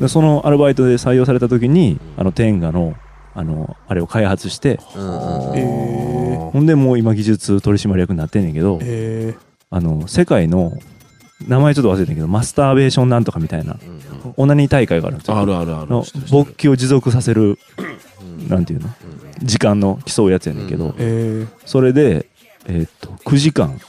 [0.00, 2.94] でそのアルバイトで採用された時にあの天下の
[3.34, 9.34] あのあれを開発してほんでもう今技術取締役になってんねんけどえ
[9.70, 10.72] あの世界の
[11.46, 14.00] 名前ちょっと忘れてんけどマスターベーションなんとかみたいなうん
[14.36, 15.38] オナニー大会があるんですよ。
[15.38, 15.88] あるあるある。
[16.30, 17.58] 勃起を持続させる
[18.18, 18.48] うん。
[18.48, 18.88] なんていうの？
[19.42, 20.94] 時間の競うやつやねんけど、
[21.64, 22.26] それで、
[22.66, 23.80] えーっと9時間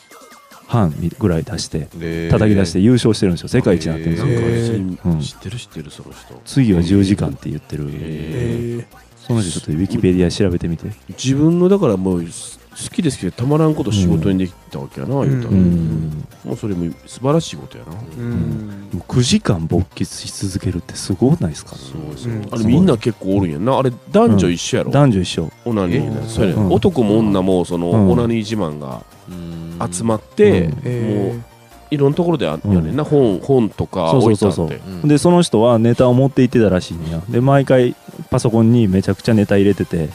[0.67, 3.49] 半ぐらい出してで叩き出して優勝してるんですよ。
[3.49, 5.19] 世界一になってるんですよ、知うん。
[5.19, 6.41] 知ってる知ってるその人。
[6.45, 8.85] 次は10時間って言ってる、
[9.28, 10.91] その人ちょっとウィキペディア調べてみて。
[11.09, 16.26] 自分のだからもうす好きですけどたまらんこと仕事にできたわけやな、言うたら、うん。
[16.45, 18.89] もうそれも素晴らしいことやな、ーうん。
[18.93, 22.32] もう9時間勃起し続けるってすごくないですかそうそう。
[22.32, 22.47] うん。
[22.51, 23.78] あれみんな結構おるんやんな。
[23.78, 25.51] あれ男女一緒やろ、男女一緒。
[25.65, 26.28] オナニー。
[26.28, 26.72] そうやねうん。
[26.72, 28.11] 男も女もその、うん。
[28.11, 29.91] オナニー自慢がうん。
[29.91, 30.78] 集まって、うん。
[30.86, 31.51] えもう
[31.91, 32.91] いろんなところであるよね。
[32.91, 32.95] ん。
[32.95, 34.77] な、本本とかそう置そそうそう。
[34.77, 34.91] いうてあって。
[35.03, 37.21] うんでその人はネタを持って行ってたらしいんや。
[37.29, 37.95] で毎回
[38.29, 40.09] パソコンにめちゃくちゃネタ入れてて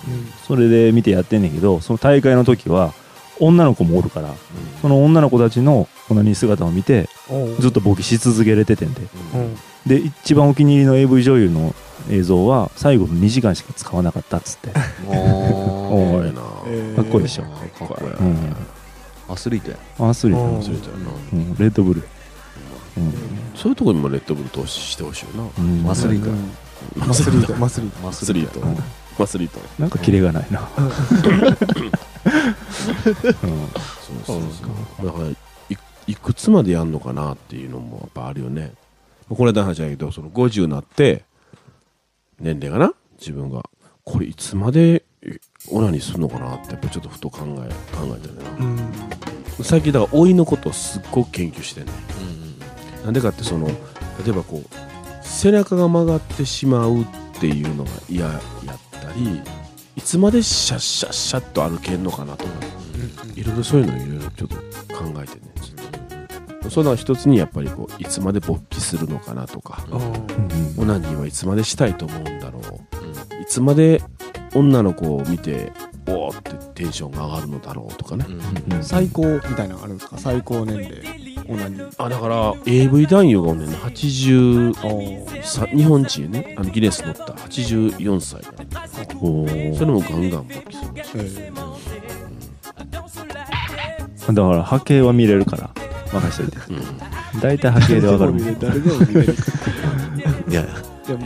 [0.46, 2.92] それで見てやってんねんけどその大会の時は
[3.40, 4.32] 女の子もおるから
[4.80, 7.08] その女の子たちのオナニー姿を見て
[7.60, 9.02] ずっとボケし続けれててんで
[9.86, 11.74] で一番お気に入りの AV 女優の
[12.10, 14.70] 映像は最後の2時間しか使わなかったっつって、
[15.08, 16.26] おおい。
[16.26, 17.48] なかっこいいでしょ、か
[17.84, 18.10] っこいい。
[18.10, 18.56] うん、
[19.28, 19.76] アスリートや。
[19.98, 20.58] アスリート、うん。
[20.60, 21.10] 忘れたよな。
[21.32, 22.02] うん、レッドブル、
[22.96, 23.12] うん。
[23.54, 25.50] そういうところにもレッドブル投資してほしいよな。
[25.58, 26.34] うん、アスリートや。
[26.96, 28.00] マスリートマスリート。
[28.02, 28.60] マアスリート。
[28.60, 28.76] うん。
[29.18, 29.60] アスリート。
[29.78, 30.90] なんかキレがないな、そう
[34.24, 34.40] そう
[35.00, 35.06] そう。
[35.06, 35.36] だからい
[36.06, 38.72] いくつまでやんのかなっていうのもやっぱあるよね。
[39.28, 41.24] これだ話だけどその50になって
[42.38, 43.68] 年齢がな自分が。
[44.04, 45.40] これいつまでえ
[45.70, 48.92] オナニーするのかなってやっぱちょっとふと考え考えてるなうん。
[49.62, 51.92] 最近だから老いのことをすっごく研究してんね。
[53.00, 53.74] うんなんでかってその例
[54.28, 54.68] えばこう
[55.22, 57.06] 背中が曲がってしまうっ
[57.38, 58.40] ていうのが嫌やっ
[58.90, 59.40] たり
[59.96, 62.50] いつまでシャッシャッシャッと歩けんのかなとか
[63.34, 64.56] いろいろそういうのいろいろちょっと
[64.94, 65.40] 考えてね。
[66.68, 73.42] その一つにやっぱりこういつまで勃起するのかなとかうんオナニーはいつまでしたいと思うんだろう。
[73.42, 74.02] いつまで
[74.56, 75.72] 女の子を見て
[76.06, 76.42] おーっ
[76.74, 78.26] てテンションが上がるのだろうとかね。
[78.70, 78.82] うん。
[78.82, 80.18] 最高みたいなのあるんですか？
[80.18, 81.02] 最高年齢。
[81.48, 86.54] オナニーあだから AV 男優がおんねんな80おさ日本人やね。
[86.58, 87.24] あのギネス乗った。
[87.24, 88.40] 84歳
[89.20, 89.74] おー。
[89.76, 91.20] それもガンガン勃起するらしい
[94.28, 95.70] えだから波形は見れるから
[96.12, 96.56] 任しといて。
[96.72, 96.76] う
[97.36, 97.40] ん。
[97.40, 98.32] 大体波形でわかる。
[98.58, 99.34] 誰でも見れる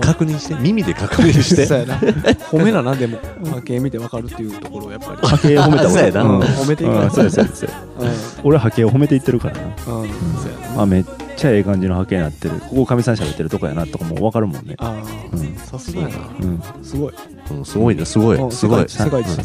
[0.00, 0.54] 確認して。
[0.54, 1.66] 耳で確認して。
[2.50, 3.18] 褒めななでも。
[3.44, 5.28] 波形見てわかるっていうところをやっぱり。
[5.28, 6.22] 波形褒めた そうやな。
[6.22, 6.40] うん。
[6.40, 7.04] 褒めていかない。
[7.04, 8.10] うんそうやそうやそうや。
[8.44, 9.60] 俺波形を褒めていってるからな。
[9.94, 10.82] うん。
[10.82, 11.04] あめっ
[11.36, 12.54] ちゃええ感じの波形になってる。
[12.68, 14.74] ここかみさん喋ってるとこやなとかもう分かるもんね。
[14.78, 14.90] あ
[15.32, 15.56] うん。
[15.58, 16.14] あさすがやな。
[16.40, 16.62] うん。
[16.82, 17.12] すごい。
[17.50, 18.84] うんすごいねすごうんいすごい。
[18.88, 19.44] 世界一うん。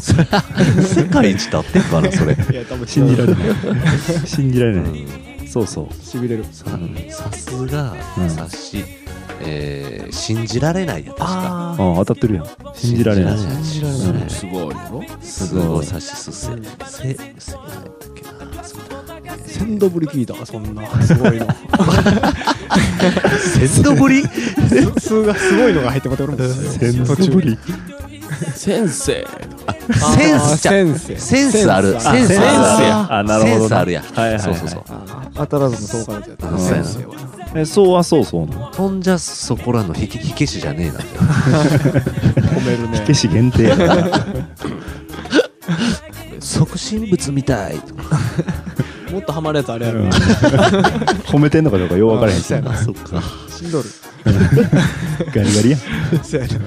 [0.84, 2.32] 世界一って合 ってんかなそれ。
[2.34, 3.44] いや多分信じられない。
[4.26, 5.06] 信じられない。
[5.48, 6.04] そうそう。
[6.04, 6.44] しびれる。
[6.52, 6.66] さ
[7.10, 8.26] さすがうん。
[8.30, 8.84] 察し
[9.40, 11.26] えー信じられないや確か？
[11.32, 12.46] ああ当たってるやん。
[12.74, 13.38] 信じられない。
[13.38, 14.22] 信じられない。
[14.22, 14.30] うん。
[14.30, 15.04] すごいよ。
[15.20, 15.84] すごい。
[15.84, 18.64] 察しすせせせ何やったっけな。
[18.64, 18.80] そう
[19.26, 20.34] だ鮮度ぶり聞いた？
[20.34, 20.86] わそんな。
[21.02, 21.46] すごいの
[23.38, 24.22] 鮮度ぶり？
[24.98, 26.92] 数がすごいのが入ってもてるんですよ。
[26.92, 27.58] 鮮度ぶり？
[28.54, 29.26] 先生
[29.92, 31.92] センスじゃセンスセンスある。
[32.00, 34.02] セセンスあるやあなるほどセンスあるや
[34.38, 34.84] そうそうそう。
[35.34, 36.48] 当たらずもそうからずやった。
[36.48, 36.58] うん。
[36.58, 37.14] センスやわ
[37.54, 38.70] えそうはそうそうなの？
[38.70, 43.72] とんじゃそこらの火火消しじゃねえな褒めるね消し限定。
[46.40, 47.76] 即身仏みたい。
[49.10, 50.00] もっとハマるやつあれやろ。
[50.00, 50.10] うん。
[50.10, 52.44] 褒めてんのかどうかよう分からへんし。
[52.46, 52.60] そっ
[52.94, 53.22] か。
[53.50, 53.88] しんどる。
[55.34, 55.76] ガリガリや。
[55.76, 55.80] ん
[56.22, 56.54] そうやな。
[56.58, 56.64] も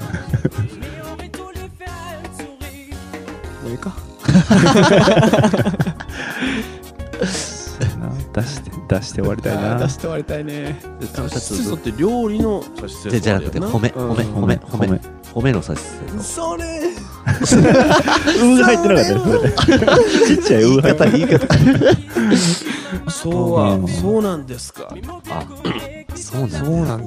[3.66, 3.94] ういいか。
[8.32, 9.78] 出して出して終わりたいな。
[9.78, 10.80] 出して終わりたいね。
[11.14, 12.64] 差しすせそって料理の
[13.08, 13.40] じゃじゃな。
[13.40, 14.10] くて褒めうん。
[14.10, 15.00] 褒め褒め褒め
[15.32, 15.52] 褒め。
[15.52, 15.82] の差し
[16.20, 16.64] それ
[18.42, 19.20] うが入ってなかったよ。
[19.20, 19.50] それ
[20.26, 20.94] ちっちゃいうが
[23.08, 24.92] そうはうんそうなんですか。
[25.30, 25.46] あ
[26.16, 27.06] そうなん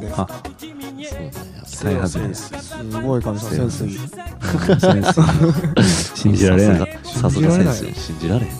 [1.65, 3.87] 再発センスすごい感じセンスい。
[3.93, 6.15] いセンス。
[6.15, 6.99] 信じられない。
[7.03, 7.93] さすがセンス。
[7.99, 8.51] 信じられへん。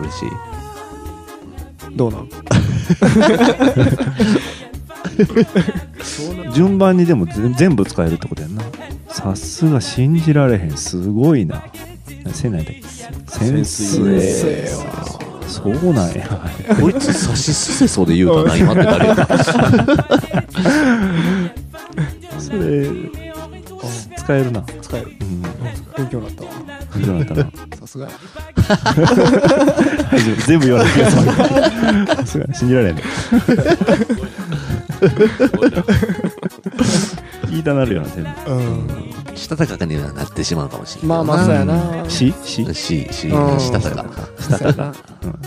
[0.00, 0.55] 嬉しい
[1.96, 2.28] どうなん？
[6.52, 8.62] 順番にでも全全部使えるってことやんな。
[9.08, 10.76] さすが信じられへん。
[10.76, 11.64] すごいな。
[12.32, 12.82] せないだっけ？
[13.28, 14.68] センスセンえスえ
[15.48, 16.28] そうなんや。
[16.80, 19.16] こいつ差しすせそうで言うたな今って誰や
[22.38, 22.90] それ
[24.26, 24.60] 使えるな。
[24.82, 25.12] 使える。
[25.20, 25.42] うん。
[25.96, 26.50] 勉強になったわ。
[27.06, 27.44] どうなったな。
[27.80, 28.10] さすがや。
[30.46, 31.22] 全部言わない気がする
[32.16, 33.02] さすがに信じられへんね。
[37.50, 38.30] 言いたなるよな全部。
[38.52, 38.88] うん。
[39.36, 41.06] したたかにはなってしまうかもしれな。
[41.06, 42.04] いまあまあそうやな。
[42.10, 42.34] し？
[42.44, 42.64] し？
[42.74, 43.08] し？
[43.12, 43.30] し
[43.70, 44.04] たたか。
[44.40, 45.38] したたか、うん.